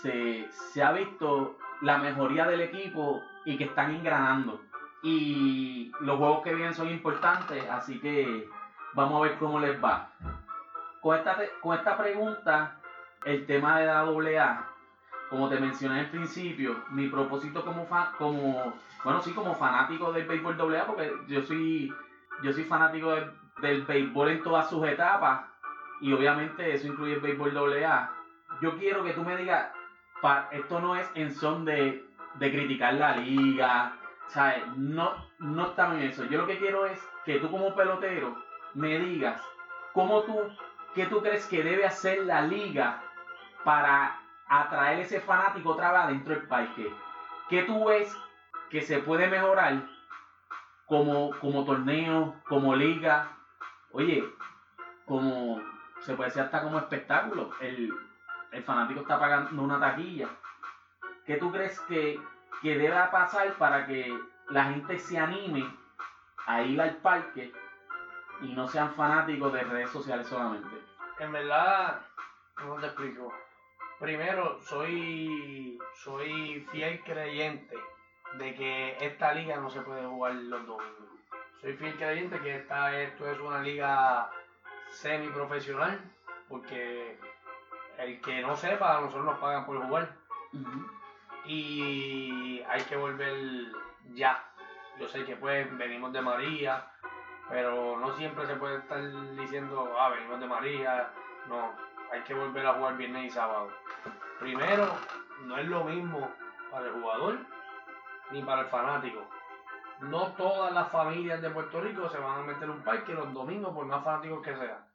se, 0.01 0.47
se 0.49 0.83
ha 0.83 0.91
visto 0.91 1.57
la 1.81 1.97
mejoría 1.97 2.45
del 2.47 2.61
equipo 2.61 3.21
y 3.45 3.57
que 3.57 3.65
están 3.65 3.91
engranando. 3.91 4.61
Y 5.01 5.91
los 5.99 6.17
juegos 6.17 6.43
que 6.43 6.55
vienen 6.55 6.73
son 6.73 6.89
importantes, 6.89 7.69
así 7.69 7.99
que 7.99 8.47
vamos 8.93 9.19
a 9.19 9.27
ver 9.27 9.37
cómo 9.37 9.59
les 9.59 9.83
va. 9.83 10.09
Con 11.01 11.17
esta, 11.17 11.37
con 11.61 11.75
esta 11.77 11.97
pregunta, 11.97 12.79
el 13.25 13.45
tema 13.45 13.77
de 13.79 13.85
la 13.85 13.99
AA, 13.99 14.65
como 15.29 15.49
te 15.49 15.59
mencioné 15.59 15.99
al 15.99 16.09
principio, 16.09 16.83
mi 16.91 17.07
propósito 17.07 17.65
como, 17.65 17.85
fa- 17.85 18.13
como 18.17 18.73
bueno, 19.03 19.19
sí, 19.21 19.33
como 19.33 19.53
fanático 19.55 20.11
del 20.13 20.25
béisbol 20.25 20.57
AA, 20.73 20.85
porque 20.85 21.11
yo 21.27 21.41
soy, 21.41 21.93
yo 22.41 22.53
soy 22.53 22.63
fanático 22.63 23.11
del 23.61 23.83
béisbol 23.83 24.29
en 24.29 24.41
todas 24.43 24.69
sus 24.69 24.85
etapas, 24.87 25.41
y 26.03 26.11
obviamente 26.11 26.73
eso 26.73 26.87
incluye 26.87 27.13
el 27.13 27.21
béisbol 27.21 27.55
AA. 27.57 28.11
Yo 28.61 28.77
quiero 28.77 29.05
que 29.05 29.13
tú 29.13 29.23
me 29.23 29.37
digas, 29.37 29.71
esto 30.51 30.81
no 30.81 30.97
es 30.97 31.09
en 31.15 31.31
son 31.31 31.63
de, 31.63 32.05
de 32.35 32.51
criticar 32.51 32.95
la 32.95 33.15
liga, 33.15 33.97
¿sabes? 34.27 34.67
No, 34.75 35.13
no 35.39 35.67
estamos 35.67 35.95
en 35.95 36.03
eso. 36.03 36.25
Yo 36.25 36.39
lo 36.39 36.45
que 36.45 36.57
quiero 36.57 36.85
es 36.85 37.01
que 37.23 37.39
tú 37.39 37.49
como 37.49 37.73
pelotero 37.73 38.35
me 38.73 38.99
digas 38.99 39.41
¿cómo 39.93 40.23
tú, 40.23 40.37
qué 40.93 41.05
tú 41.05 41.21
crees 41.21 41.47
que 41.47 41.63
debe 41.63 41.85
hacer 41.85 42.25
la 42.25 42.41
liga 42.41 43.01
para 43.63 44.19
atraer 44.49 44.99
ese 44.99 45.21
fanático 45.21 45.69
otra 45.69 46.07
dentro 46.07 46.35
del 46.35 46.47
parque? 46.47 46.91
¿Qué 47.47 47.63
tú 47.63 47.85
ves 47.85 48.13
que 48.69 48.81
se 48.81 48.97
puede 48.99 49.27
mejorar 49.27 49.87
como, 50.85 51.31
como 51.39 51.63
torneo, 51.63 52.35
como 52.49 52.75
liga? 52.75 53.29
Oye, 53.91 54.21
como 55.05 55.61
se 56.03 56.15
puede 56.15 56.29
decir 56.29 56.43
hasta 56.43 56.61
como 56.61 56.79
espectáculo. 56.79 57.51
El, 57.59 57.93
el 58.51 58.63
fanático 58.63 59.01
está 59.01 59.19
pagando 59.19 59.61
una 59.61 59.79
taquilla. 59.79 60.27
¿Qué 61.25 61.37
tú 61.37 61.51
crees 61.51 61.79
que, 61.81 62.19
que 62.61 62.77
deba 62.77 63.09
pasar 63.09 63.53
para 63.53 63.85
que 63.85 64.13
la 64.49 64.65
gente 64.65 64.99
se 64.99 65.17
anime 65.17 65.65
a 66.45 66.61
ir 66.61 66.79
al 66.81 66.97
parque 66.97 67.51
y 68.41 68.53
no 68.53 68.67
sean 68.67 68.93
fanáticos 68.93 69.53
de 69.53 69.63
redes 69.63 69.89
sociales 69.89 70.27
solamente? 70.27 70.75
En 71.19 71.31
verdad, 71.31 72.01
¿cómo 72.55 72.75
te 72.79 72.87
explico? 72.87 73.33
Primero, 73.99 74.59
soy, 74.59 75.79
soy 75.93 76.67
fiel 76.71 77.01
creyente 77.03 77.77
de 78.37 78.55
que 78.55 78.97
esta 78.99 79.33
liga 79.33 79.57
no 79.57 79.69
se 79.69 79.81
puede 79.81 80.05
jugar 80.05 80.33
los 80.33 80.67
domingos. 80.67 81.09
Soy 81.61 81.77
fiel 81.77 81.95
creyente 81.95 82.39
que 82.39 82.57
esta, 82.57 82.99
esto 82.99 83.31
es 83.31 83.39
una 83.39 83.61
liga 83.61 84.29
semi-profesional, 84.93 85.99
porque 86.47 87.17
el 87.97 88.21
que 88.21 88.41
no 88.41 88.55
sepa, 88.55 88.97
a 88.97 89.01
nosotros 89.01 89.25
nos 89.25 89.39
pagan 89.39 89.65
por 89.65 89.81
jugar. 89.83 90.15
Y 91.45 92.61
hay 92.69 92.81
que 92.83 92.95
volver 92.95 93.35
ya. 94.13 94.43
Yo 94.99 95.07
sé 95.07 95.25
que 95.25 95.35
pues 95.35 95.75
venimos 95.77 96.13
de 96.13 96.21
María, 96.21 96.87
pero 97.49 97.97
no 97.99 98.15
siempre 98.15 98.45
se 98.45 98.55
puede 98.55 98.77
estar 98.77 99.01
diciendo, 99.35 99.95
ah, 99.99 100.09
venimos 100.09 100.39
de 100.39 100.47
María. 100.47 101.09
No, 101.47 101.73
hay 102.11 102.21
que 102.21 102.33
volver 102.33 102.65
a 102.65 102.73
jugar 102.73 102.97
viernes 102.97 103.25
y 103.25 103.29
sábado. 103.31 103.69
Primero, 104.39 104.87
no 105.45 105.57
es 105.57 105.67
lo 105.67 105.83
mismo 105.83 106.29
para 106.71 106.87
el 106.87 106.93
jugador 106.93 107.37
ni 108.31 108.41
para 108.43 108.61
el 108.61 108.67
fanático. 108.67 109.21
No 110.09 110.33
todas 110.33 110.73
las 110.73 110.91
familias 110.91 111.41
de 111.41 111.49
Puerto 111.49 111.79
Rico 111.79 112.09
se 112.09 112.17
van 112.17 112.39
a 112.39 112.43
meter 112.43 112.69
un 112.69 112.83
parque 112.83 113.13
los 113.13 113.33
domingos, 113.33 113.73
por 113.73 113.85
más 113.85 114.03
fanáticos 114.03 114.41
que 114.41 114.55
sean. 114.55 114.85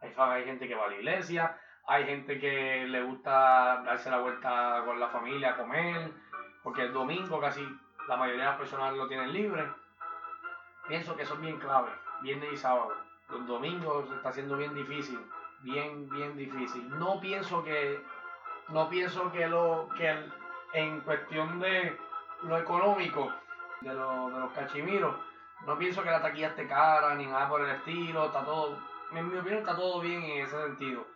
Hay, 0.00 0.14
hay 0.16 0.44
gente 0.44 0.68
que 0.68 0.74
va 0.74 0.84
a 0.84 0.88
la 0.88 0.96
iglesia, 0.96 1.58
hay 1.86 2.04
gente 2.04 2.38
que 2.38 2.84
le 2.86 3.02
gusta 3.02 3.82
darse 3.84 4.10
la 4.10 4.18
vuelta 4.18 4.82
con 4.84 5.00
la 5.00 5.08
familia 5.08 5.50
a 5.50 5.56
comer, 5.56 6.12
porque 6.62 6.82
el 6.82 6.92
domingo 6.92 7.40
casi 7.40 7.66
la 8.06 8.16
mayoría 8.16 8.44
de 8.44 8.50
las 8.50 8.58
personas 8.58 8.94
lo 8.94 9.08
tienen 9.08 9.32
libre. 9.32 9.66
Pienso 10.88 11.16
que 11.16 11.22
eso 11.22 11.34
es 11.34 11.40
bien 11.40 11.58
clave, 11.58 11.90
viernes 12.22 12.52
y 12.52 12.56
sábado. 12.56 12.94
Los 13.30 13.46
domingos 13.46 14.08
se 14.08 14.16
está 14.16 14.28
haciendo 14.28 14.56
bien 14.56 14.74
difícil, 14.74 15.18
bien, 15.60 16.08
bien 16.10 16.36
difícil. 16.36 16.88
No 16.98 17.18
pienso 17.20 17.62
que, 17.62 18.04
no 18.68 18.88
pienso 18.90 19.32
que 19.32 19.46
lo, 19.46 19.88
que 19.96 20.14
en 20.74 21.00
cuestión 21.00 21.60
de 21.60 21.98
lo 22.42 22.58
económico, 22.58 23.32
de, 23.80 23.94
lo, 23.94 24.30
de 24.30 24.40
los 24.40 24.52
cachimiros, 24.52 25.16
no 25.66 25.78
pienso 25.78 26.02
que 26.02 26.10
la 26.10 26.22
taquilla 26.22 26.48
esté 26.48 26.66
cara 26.66 27.14
ni 27.14 27.26
nada 27.26 27.48
por 27.48 27.60
el 27.60 27.70
estilo, 27.70 28.26
está 28.26 28.44
todo, 28.44 28.78
en 29.12 29.30
mi 29.30 29.38
opinión 29.38 29.60
está 29.60 29.76
todo 29.76 30.00
bien 30.00 30.22
en 30.22 30.44
ese 30.44 30.62
sentido. 30.62 31.06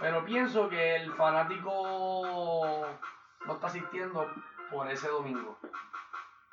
Pero 0.00 0.24
pienso 0.24 0.68
que 0.68 0.96
el 0.96 1.12
fanático 1.12 2.86
no 3.46 3.52
está 3.52 3.66
asistiendo 3.66 4.26
por 4.70 4.90
ese 4.90 5.08
domingo. 5.08 5.58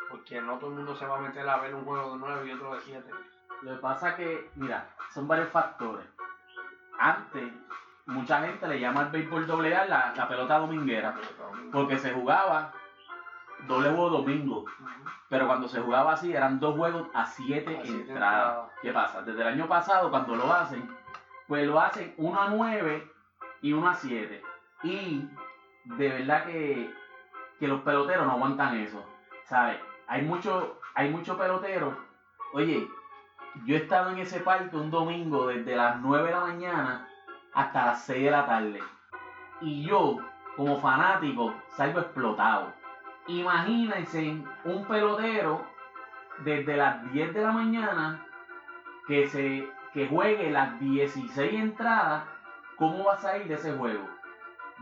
Porque 0.09 0.41
no 0.41 0.57
todo 0.57 0.71
el 0.71 0.75
mundo 0.77 0.95
se 0.95 1.05
va 1.05 1.17
a 1.17 1.21
meter 1.21 1.47
a 1.47 1.57
ver 1.57 1.73
un 1.73 1.85
juego 1.85 2.13
de 2.13 2.17
9 2.17 2.47
y 2.47 2.51
otro 2.53 2.75
de 2.75 2.81
7. 2.81 3.09
Lo 3.61 3.75
que 3.75 3.81
pasa 3.81 4.15
que, 4.15 4.51
mira, 4.55 4.89
son 5.13 5.27
varios 5.27 5.49
factores. 5.49 6.05
Antes, 6.99 7.51
mucha 8.05 8.41
gente 8.41 8.67
le 8.67 8.79
llama 8.79 9.01
al 9.01 9.11
béisbol 9.11 9.47
doble 9.47 9.75
A 9.75 9.85
la, 9.85 10.13
la 10.15 10.27
pelota 10.27 10.59
dominguera. 10.59 11.15
Porque 11.71 11.97
se 11.97 12.11
jugaba 12.11 12.73
doble 13.67 13.89
juego 13.89 14.09
domingo. 14.09 14.65
Pero 15.29 15.47
cuando 15.47 15.67
se 15.67 15.81
jugaba 15.81 16.13
así, 16.13 16.33
eran 16.33 16.59
dos 16.59 16.75
juegos 16.75 17.07
a 17.13 17.25
siete 17.25 17.77
A 17.77 17.81
siete 17.83 17.99
entradas. 18.01 18.09
entradas. 18.09 18.71
¿Qué 18.81 18.91
pasa? 18.91 19.21
Desde 19.21 19.41
el 19.41 19.47
año 19.47 19.67
pasado, 19.67 20.09
cuando 20.09 20.35
lo 20.35 20.51
hacen, 20.51 20.89
pues 21.47 21.67
lo 21.67 21.79
hacen 21.79 22.13
1 22.17 22.41
a 22.41 22.49
9 22.49 23.11
y 23.61 23.73
1 23.73 23.89
a 23.89 23.93
7. 23.93 24.43
Y 24.83 25.27
de 25.85 26.09
verdad 26.09 26.45
que, 26.45 26.93
que 27.59 27.67
los 27.67 27.81
peloteros 27.81 28.25
no 28.25 28.33
aguantan 28.33 28.77
eso. 28.77 29.03
¿Sabes? 29.45 29.77
Hay 30.07 30.23
mucho, 30.23 30.79
hay 30.95 31.09
muchos 31.09 31.37
peloteros. 31.37 31.93
Oye, 32.53 32.87
yo 33.65 33.75
he 33.75 33.79
estado 33.79 34.09
en 34.11 34.19
ese 34.19 34.39
parque 34.39 34.75
un 34.75 34.89
domingo 34.89 35.47
desde 35.47 35.75
las 35.75 35.99
9 36.01 36.27
de 36.27 36.33
la 36.33 36.39
mañana 36.41 37.07
hasta 37.53 37.85
las 37.87 38.03
6 38.05 38.23
de 38.25 38.31
la 38.31 38.45
tarde. 38.45 38.79
Y 39.61 39.83
yo, 39.83 40.17
como 40.55 40.79
fanático, 40.79 41.53
salgo 41.69 41.99
explotado. 41.99 42.73
Imagínense 43.29 44.43
un 44.63 44.83
pelotero 44.85 45.63
desde 46.39 46.75
las 46.75 47.11
10 47.11 47.31
de 47.31 47.41
la 47.43 47.51
mañana 47.51 48.19
que 49.07 49.27
se 49.27 49.71
que 49.93 50.07
juegue 50.07 50.49
las 50.51 50.79
16 50.79 51.53
entradas, 51.53 52.23
¿cómo 52.75 53.05
va 53.05 53.13
a 53.13 53.17
salir 53.17 53.47
de 53.47 53.53
ese 53.55 53.73
juego? 53.73 54.07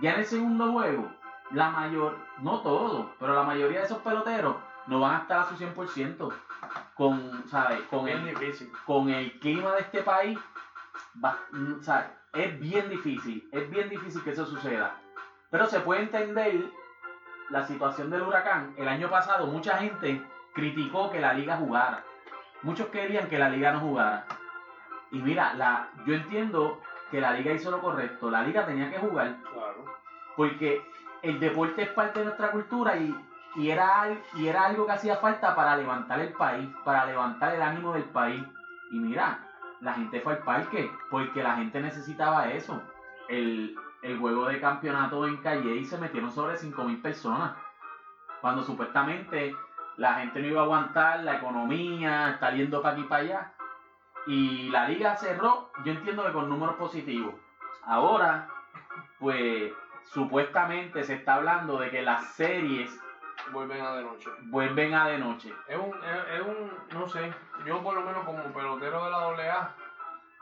Ya 0.01 0.13
en 0.13 0.19
el 0.19 0.25
segundo 0.25 0.71
juego, 0.71 1.12
la 1.51 1.69
mayor, 1.71 2.17
no 2.39 2.62
todos, 2.62 3.07
pero 3.19 3.33
la 3.33 3.43
mayoría 3.43 3.79
de 3.79 3.86
esos 3.86 3.99
peloteros 3.99 4.55
no 4.88 5.01
van 5.01 5.15
a 5.15 5.17
estar 5.19 5.39
a 5.39 5.43
su 5.45 5.55
100% 5.55 6.33
con, 6.95 7.47
¿sabes? 7.47 7.81
Con 7.89 8.07
el, 8.07 8.23
difícil. 8.25 8.71
con 8.86 9.10
el 9.10 9.38
clima 9.39 9.73
de 9.75 9.81
este 9.81 10.03
país, 10.03 10.39
va- 11.23 11.38
mm, 11.51 11.81
¿sabes? 11.81 12.07
es 12.33 12.60
bien 12.60 12.89
difícil, 12.89 13.47
es 13.51 13.69
bien 13.69 13.89
difícil 13.89 14.21
que 14.23 14.29
eso 14.31 14.45
suceda. 14.45 14.95
Pero 15.49 15.65
se 15.67 15.79
puede 15.81 16.01
entender 16.03 16.69
la 17.49 17.63
situación 17.63 18.10
del 18.10 18.21
huracán. 18.23 18.73
El 18.77 18.88
año 18.88 19.10
pasado 19.10 19.47
mucha 19.47 19.77
gente 19.77 20.21
criticó 20.53 21.10
que 21.12 21.19
la 21.19 21.33
liga 21.33 21.57
jugara. 21.57 22.03
Muchos 22.63 22.88
querían 22.88 23.27
que 23.27 23.39
la 23.39 23.49
liga 23.49 23.71
no 23.71 23.79
jugara. 23.79 24.25
Y 25.12 25.19
mira, 25.19 25.53
la, 25.53 25.89
yo 26.05 26.13
entiendo 26.15 26.81
que 27.12 27.21
la 27.21 27.31
liga 27.31 27.53
hizo 27.53 27.71
lo 27.71 27.79
correcto. 27.81 28.29
La 28.29 28.41
liga 28.41 28.65
tenía 28.65 28.89
que 28.91 28.97
jugar 28.99 29.36
Claro. 29.53 29.86
porque 30.36 30.81
el 31.21 31.39
deporte 31.39 31.83
es 31.83 31.89
parte 31.89 32.19
de 32.19 32.25
nuestra 32.25 32.51
cultura 32.51 32.97
y, 32.97 33.15
y 33.55 33.69
era, 33.69 34.10
y 34.36 34.47
era 34.47 34.65
algo 34.65 34.86
que 34.86 34.91
hacía 34.91 35.15
falta 35.17 35.55
para 35.55 35.77
levantar 35.77 36.19
el 36.19 36.33
país, 36.33 36.69
para 36.83 37.05
levantar 37.05 37.55
el 37.55 37.62
ánimo 37.62 37.93
del 37.93 38.03
país. 38.05 38.43
Y 38.91 38.99
mira, 38.99 39.39
la 39.81 39.93
gente 39.93 40.19
fue 40.21 40.33
al 40.33 40.39
parque 40.39 40.91
porque 41.10 41.41
la 41.43 41.55
gente 41.55 41.79
necesitaba 41.79 42.49
eso. 42.49 42.81
El, 43.29 43.75
el 44.01 44.19
juego 44.19 44.45
de 44.45 44.60
campeonato 44.60 45.25
en 45.27 45.38
Calle 45.38 45.75
y 45.75 45.86
se 45.86 45.97
metieron 45.97 46.31
sobre 46.31 46.55
5.000 46.55 47.01
personas. 47.01 47.55
Cuando 48.41 48.63
supuestamente 48.63 49.55
la 49.97 50.15
gente 50.15 50.39
no 50.39 50.47
iba 50.47 50.62
a 50.62 50.65
aguantar, 50.65 51.21
la 51.21 51.38
economía, 51.38 52.31
está 52.31 52.51
yendo 52.51 52.81
para 52.81 52.93
aquí 52.93 53.01
y 53.01 53.07
para 53.07 53.23
allá. 53.23 53.53
Y 54.27 54.69
la 54.69 54.88
liga 54.88 55.15
cerró, 55.15 55.71
yo 55.83 55.91
entiendo 55.91 56.23
que 56.25 56.33
con 56.33 56.49
números 56.49 56.75
positivos. 56.75 57.33
Ahora, 57.83 58.49
pues 59.19 59.71
supuestamente 60.03 61.03
se 61.03 61.15
está 61.15 61.36
hablando 61.36 61.79
de 61.79 61.89
que 61.89 62.01
las 62.01 62.33
series 62.33 62.99
Vuelven 63.51 63.81
a 63.81 63.95
de 63.95 64.03
noche. 64.03 64.29
vuelven 64.45 64.93
a 64.93 65.07
de 65.07 65.17
noche. 65.19 65.53
Es 65.67 65.77
un, 65.77 65.93
es, 66.03 66.39
es 66.39 66.41
un, 66.41 66.99
no 66.99 67.07
sé, 67.07 67.33
yo 67.65 67.81
por 67.81 67.93
lo 67.93 68.01
menos 68.01 68.25
como 68.25 68.43
pelotero 68.53 69.05
de 69.05 69.12
la 69.12 69.17
AA 69.19 69.75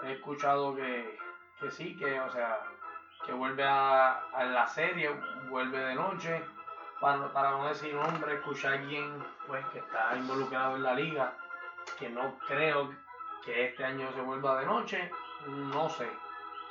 he 0.04 0.14
escuchado 0.14 0.76
que, 0.76 1.18
que 1.60 1.70
sí, 1.70 1.96
que 1.98 2.20
o 2.20 2.30
sea, 2.32 2.60
que 3.26 3.34
vuelve 3.34 3.64
a, 3.64 4.22
la 4.34 4.68
serie, 4.68 5.10
vuelve 5.50 5.80
de 5.80 5.96
noche, 5.96 6.44
para, 7.00 7.32
para 7.34 7.52
no 7.52 7.68
decir 7.68 7.94
nombre, 7.94 8.36
escuchar 8.36 8.74
a 8.74 8.76
alguien 8.78 9.24
pues 9.48 9.66
que 9.68 9.80
está 9.80 10.16
involucrado 10.16 10.76
en 10.76 10.84
la 10.84 10.94
liga, 10.94 11.34
que 12.00 12.10
no 12.10 12.38
creo 12.48 12.94
que 13.44 13.68
este 13.68 13.84
año 13.84 14.12
se 14.14 14.22
vuelva 14.22 14.60
de 14.60 14.66
noche, 14.66 15.12
no 15.48 15.90
sé, 15.90 16.10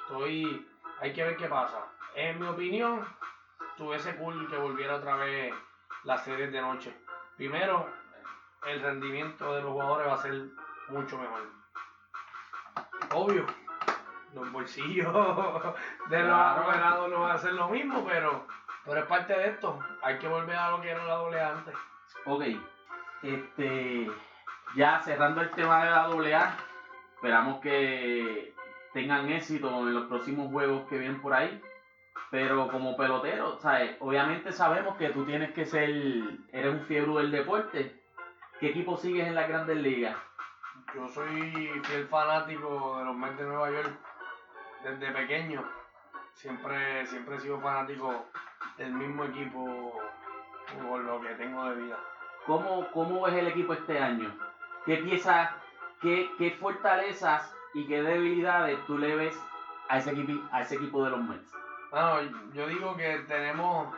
estoy, 0.02 0.68
hay 1.00 1.12
que 1.12 1.24
ver 1.24 1.36
qué 1.36 1.48
pasa. 1.48 1.86
En 2.14 2.40
mi 2.40 2.46
opinión, 2.46 3.04
tuviese 3.76 4.16
cool 4.16 4.48
que 4.48 4.56
volviera 4.56 4.96
otra 4.96 5.16
vez 5.16 5.54
las 6.04 6.24
series 6.24 6.52
de 6.52 6.60
noche. 6.60 6.94
Primero, 7.36 7.88
el 8.66 8.80
rendimiento 8.80 9.54
de 9.54 9.62
los 9.62 9.72
jugadores 9.72 10.08
va 10.08 10.14
a 10.14 10.22
ser 10.22 10.46
mucho 10.88 11.18
mejor. 11.18 11.50
Obvio, 13.12 13.46
los 14.34 14.50
bolsillos 14.52 15.12
de 16.08 16.22
los 16.22 16.32
apoderados 16.32 17.10
no 17.10 17.20
van 17.20 17.32
a 17.32 17.38
ser 17.38 17.52
lo 17.52 17.68
mismo, 17.68 18.04
pero, 18.04 18.46
pero 18.84 19.00
es 19.00 19.06
parte 19.06 19.32
de 19.32 19.48
esto. 19.48 19.78
Hay 20.02 20.18
que 20.18 20.28
volver 20.28 20.56
a 20.56 20.70
lo 20.70 20.80
que 20.80 20.90
era 20.90 21.04
la 21.04 21.14
doble 21.14 21.40
A 21.40 21.52
antes. 21.52 21.74
Ok, 22.26 22.44
este, 23.22 24.10
ya 24.76 25.00
cerrando 25.00 25.40
el 25.40 25.50
tema 25.50 25.84
de 25.84 25.90
la 25.90 26.38
AA, 26.38 26.56
esperamos 27.14 27.60
que 27.60 28.54
tengan 28.92 29.30
éxito 29.30 29.68
en 29.68 29.94
los 29.94 30.06
próximos 30.06 30.50
juegos 30.50 30.88
que 30.88 30.98
vienen 30.98 31.20
por 31.20 31.34
ahí. 31.34 31.62
Pero 32.30 32.68
como 32.68 32.96
pelotero, 32.96 33.58
¿sabes? 33.60 33.96
obviamente 34.00 34.50
sabemos 34.50 34.96
que 34.96 35.10
tú 35.10 35.24
tienes 35.24 35.52
que 35.52 35.66
ser, 35.66 35.88
eres 36.52 36.74
un 36.74 36.84
fiebre 36.86 37.14
del 37.14 37.30
deporte. 37.30 38.00
¿Qué 38.58 38.70
equipo 38.70 38.96
sigues 38.96 39.28
en 39.28 39.36
las 39.36 39.48
grandes 39.48 39.76
ligas? 39.76 40.16
yo 40.94 41.08
soy 41.08 41.70
fiel 41.84 42.06
fanático 42.08 42.98
de 42.98 43.04
los 43.04 43.16
Mets 43.16 43.38
de 43.38 43.44
Nueva 43.44 43.70
York 43.70 43.98
desde 44.84 45.12
pequeño. 45.12 45.64
Siempre, 46.34 47.06
siempre 47.06 47.36
he 47.36 47.40
sido 47.40 47.60
fanático 47.60 48.26
del 48.76 48.92
mismo 48.92 49.24
equipo 49.24 50.00
por 50.82 51.00
lo 51.00 51.20
que 51.20 51.34
tengo 51.34 51.64
de 51.70 51.82
vida. 51.82 51.98
¿Cómo, 52.46 52.86
cómo 52.92 53.22
ves 53.22 53.34
el 53.34 53.48
equipo 53.48 53.72
este 53.72 53.98
año? 53.98 54.36
¿Qué 54.84 54.98
piezas, 54.98 55.50
qué, 56.00 56.30
qué 56.38 56.50
fortalezas 56.52 57.54
y 57.72 57.86
qué 57.86 58.02
debilidades 58.02 58.78
tú 58.86 58.98
le 58.98 59.16
ves 59.16 59.38
a 59.88 59.98
ese 59.98 60.10
equipo, 60.10 60.42
a 60.52 60.60
ese 60.60 60.74
equipo 60.74 61.04
de 61.04 61.10
los 61.10 61.20
Mets? 61.20 61.52
Bueno, 61.90 62.20
yo 62.52 62.66
digo 62.66 62.96
que 62.96 63.20
tenemos, 63.28 63.94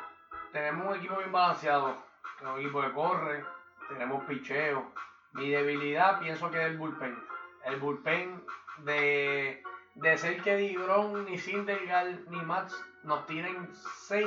tenemos 0.52 0.86
un 0.86 0.96
equipo 0.96 1.16
bien 1.16 1.32
balanceado. 1.32 1.96
Tenemos 2.38 2.58
un 2.58 2.64
equipo 2.64 2.82
que 2.82 2.92
corre, 2.92 3.44
tenemos 3.88 4.24
picheo. 4.24 4.92
Mi 5.32 5.50
debilidad 5.50 6.20
pienso 6.20 6.50
que 6.50 6.58
es 6.58 6.66
el 6.66 6.76
bullpen. 6.76 7.16
El 7.64 7.76
bullpen 7.80 8.44
de, 8.84 9.62
de 9.96 10.18
ser 10.18 10.42
que 10.42 10.56
Digron, 10.56 11.24
ni 11.24 11.38
Sindergaard, 11.38 12.28
ni 12.28 12.36
Max 12.42 12.74
nos 13.02 13.26
tiren 13.26 13.68
6. 14.08 14.26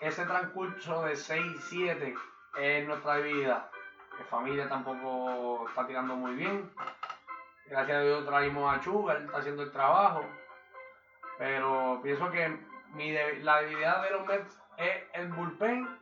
Ese 0.00 0.24
transcurso 0.24 1.02
de 1.02 1.12
6-7 1.12 2.16
es 2.58 2.88
nuestra 2.88 3.16
debilidad. 3.16 3.70
Mi 4.18 4.24
familia 4.24 4.66
tampoco 4.68 5.68
está 5.68 5.86
tirando 5.86 6.16
muy 6.16 6.34
bien. 6.36 6.70
Gracias 7.66 7.98
a 7.98 8.00
Dios 8.00 8.26
traímos 8.26 8.74
a 8.74 8.80
Chugar, 8.80 9.22
está 9.22 9.38
haciendo 9.38 9.62
el 9.62 9.70
trabajo. 9.70 10.24
Pero 11.38 12.00
pienso 12.02 12.30
que 12.30 12.58
mi 12.94 13.12
la 13.42 13.60
debilidad 13.60 14.02
de 14.02 14.10
los 14.10 14.26
Mets 14.26 14.58
es 14.78 15.04
el 15.12 15.28
bullpen, 15.28 15.98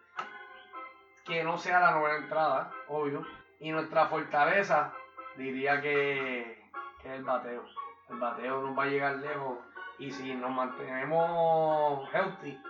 que 1.24 1.42
no 1.42 1.58
sea 1.58 1.80
la 1.80 1.90
novena 1.90 2.18
entrada, 2.18 2.72
obvio. 2.86 3.26
Y 3.58 3.72
nuestra 3.72 4.06
fortaleza, 4.06 4.92
diría 5.36 5.80
que, 5.80 6.70
que 7.02 7.08
es 7.08 7.14
el 7.14 7.24
bateo. 7.24 7.64
El 8.10 8.18
bateo 8.18 8.62
nos 8.62 8.78
va 8.78 8.84
a 8.84 8.86
llegar 8.86 9.16
lejos. 9.16 9.58
Y 9.98 10.10
si 10.10 10.34
nos 10.34 10.50
mantenemos 10.50 12.08
healthy, 12.12 12.60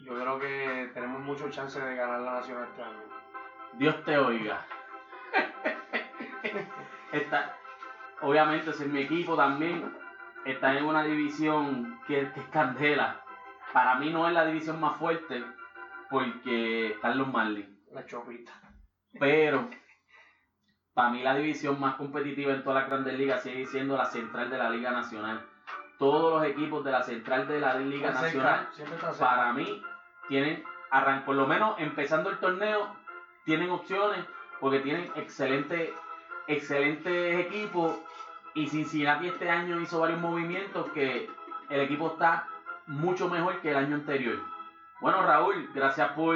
yo 0.00 0.14
creo 0.14 0.38
que 0.38 0.90
tenemos 0.94 1.20
muchos 1.20 1.50
chances 1.50 1.84
de 1.84 1.94
ganar 1.94 2.20
la 2.20 2.32
nacional 2.34 2.68
este 2.70 2.82
año. 2.82 3.02
Dios 3.74 4.04
te 4.04 4.16
oiga. 4.16 4.64
Está, 7.12 7.56
obviamente, 8.22 8.72
si 8.72 8.86
mi 8.86 9.02
equipo 9.02 9.36
también 9.36 9.94
está 10.44 10.76
en 10.76 10.84
una 10.84 11.02
división 11.02 12.00
que, 12.06 12.30
que 12.32 12.40
es 12.40 12.46
candela. 12.46 13.22
Para 13.72 13.96
mí 13.96 14.10
no 14.10 14.26
es 14.26 14.34
la 14.34 14.46
división 14.46 14.80
más 14.80 14.96
fuerte 14.96 15.44
porque 16.10 16.92
están 16.92 17.18
los 17.18 17.28
Marlins. 17.28 17.68
La 17.92 18.04
chopita. 18.06 18.52
Pero 19.18 19.68
para 20.98 21.10
mí 21.10 21.22
la 21.22 21.36
división 21.36 21.78
más 21.78 21.94
competitiva 21.94 22.52
en 22.52 22.64
todas 22.64 22.82
las 22.82 22.90
grandes 22.90 23.16
ligas 23.16 23.44
sigue 23.44 23.64
siendo 23.66 23.96
la 23.96 24.06
central 24.06 24.50
de 24.50 24.58
la 24.58 24.68
Liga 24.68 24.90
Nacional. 24.90 25.40
Todos 25.96 26.32
los 26.32 26.50
equipos 26.50 26.84
de 26.84 26.90
la 26.90 27.04
central 27.04 27.46
de 27.46 27.60
la 27.60 27.74
Liga 27.74 28.08
Está 28.08 28.22
Nacional 28.22 28.68
cerca. 28.72 29.12
para 29.12 29.52
mí 29.52 29.80
tienen, 30.26 30.64
arran 30.90 31.24
por 31.24 31.36
lo 31.36 31.46
menos 31.46 31.76
empezando 31.78 32.30
el 32.30 32.38
torneo, 32.38 32.96
tienen 33.44 33.70
opciones 33.70 34.24
porque 34.58 34.80
tienen 34.80 35.08
excelentes 35.14 35.90
excelentes 36.48 37.46
equipos 37.46 37.94
y 38.54 38.66
Cincinnati 38.66 39.28
este 39.28 39.48
año 39.48 39.80
hizo 39.80 40.00
varios 40.00 40.18
movimientos 40.18 40.90
que 40.90 41.30
el 41.70 41.80
equipo 41.80 42.08
está 42.08 42.48
mucho 42.88 43.28
mejor 43.28 43.60
que 43.60 43.70
el 43.70 43.76
año 43.76 43.94
anterior. 43.94 44.40
Bueno 45.00 45.22
Raúl, 45.22 45.70
gracias 45.72 46.10
por, 46.14 46.34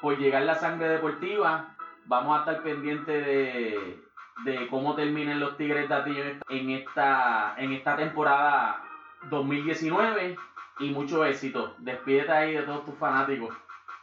por 0.00 0.16
llegar 0.16 0.42
la 0.42 0.54
sangre 0.54 0.90
deportiva. 0.90 1.73
Vamos 2.06 2.36
a 2.36 2.40
estar 2.40 2.62
pendientes 2.62 3.24
de, 3.24 4.04
de 4.44 4.68
cómo 4.68 4.94
terminen 4.94 5.40
los 5.40 5.56
Tigres 5.56 5.88
de 5.88 5.94
Atillo 5.94 6.24
en 6.48 6.70
esta, 6.70 7.54
en 7.56 7.72
esta 7.72 7.96
temporada 7.96 8.82
2019 9.30 10.36
y 10.80 10.90
mucho 10.90 11.24
éxito. 11.24 11.74
Despídete 11.78 12.32
ahí 12.32 12.54
de 12.54 12.62
todos 12.62 12.84
tus 12.84 12.98
fanáticos. 12.98 13.54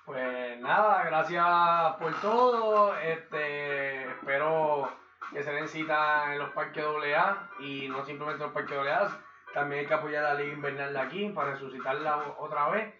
Pues 0.06 0.60
nada, 0.62 1.04
gracias 1.04 1.46
por 2.00 2.14
todo. 2.22 2.98
Este, 2.98 4.10
espero 4.10 4.92
que 5.32 5.44
se 5.44 5.52
den 5.52 5.68
cita 5.68 6.34
en 6.34 6.40
los 6.40 6.50
parques 6.50 6.84
AA 6.84 7.50
y 7.60 7.88
no 7.88 8.04
simplemente 8.04 8.44
en 8.44 8.52
los 8.52 8.54
parques 8.54 8.78
AA. 8.78 9.20
También 9.54 9.82
hay 9.82 9.88
que 9.88 9.94
apoyar 9.94 10.26
a 10.26 10.34
la 10.34 10.40
Liga 10.40 10.54
Invernal 10.54 10.94
de 10.94 11.00
aquí 11.00 11.30
para 11.30 11.52
resucitarla 11.52 12.36
otra 12.40 12.70
vez. 12.70 12.96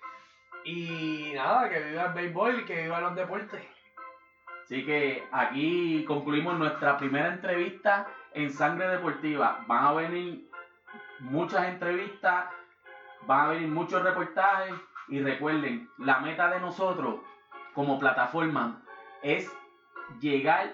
Y 0.64 1.32
nada, 1.34 1.70
que 1.70 1.80
viva 1.80 2.06
el 2.06 2.14
béisbol 2.14 2.60
y 2.60 2.66
que 2.66 2.84
viva 2.84 3.02
los 3.02 3.16
deportes. 3.16 3.81
Así 4.72 4.86
que 4.86 5.28
aquí 5.34 6.06
concluimos 6.08 6.58
nuestra 6.58 6.98
primera 6.98 7.28
entrevista 7.28 8.08
en 8.34 8.50
Sangre 8.50 8.88
Deportiva. 8.88 9.66
Van 9.68 9.84
a 9.84 9.92
venir 9.92 10.50
muchas 11.20 11.68
entrevistas, 11.68 12.46
van 13.28 13.42
a 13.42 13.48
venir 13.50 13.68
muchos 13.68 14.02
reportajes 14.02 14.74
y 15.10 15.20
recuerden, 15.20 15.90
la 15.98 16.22
meta 16.22 16.50
de 16.50 16.62
nosotros 16.62 17.16
como 17.74 18.00
plataforma 18.00 18.82
es 19.22 19.52
llegar 20.22 20.72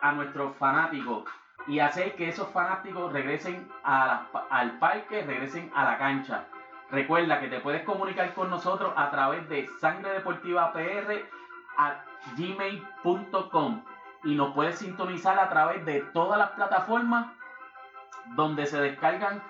a 0.00 0.12
nuestros 0.12 0.56
fanáticos 0.56 1.24
y 1.66 1.80
hacer 1.80 2.14
que 2.14 2.30
esos 2.30 2.48
fanáticos 2.52 3.12
regresen 3.12 3.68
al 3.82 4.78
parque, 4.78 5.20
regresen 5.26 5.70
a 5.74 5.84
la 5.84 5.98
cancha. 5.98 6.46
Recuerda 6.90 7.38
que 7.38 7.48
te 7.48 7.60
puedes 7.60 7.82
comunicar 7.82 8.32
con 8.32 8.48
nosotros 8.48 8.94
a 8.96 9.10
través 9.10 9.46
de 9.50 9.68
Sangre 9.78 10.10
Deportiva 10.14 10.72
PR 10.72 11.22
a 11.76 12.13
gmail.com 12.36 13.82
y 14.24 14.34
nos 14.34 14.54
puedes 14.54 14.78
sintonizar 14.78 15.38
a 15.38 15.48
través 15.48 15.84
de 15.84 16.00
todas 16.00 16.38
las 16.38 16.50
plataformas 16.50 17.26
donde 18.36 18.66
se 18.66 18.80
descargan 18.80 19.42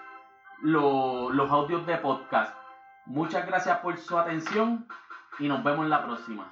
lo- 0.63 1.31
los 1.31 1.51
audios 1.51 1.87
de 1.87 1.97
podcast. 1.99 2.57
Muchas 3.07 3.47
gracias 3.47 3.79
por 3.79 3.97
su 3.99 4.19
atención 4.19 4.87
y 5.39 5.49
nos 5.49 5.63
vemos 5.63 5.85
en 5.85 5.91
la 5.91 6.05
próxima. 6.05 6.51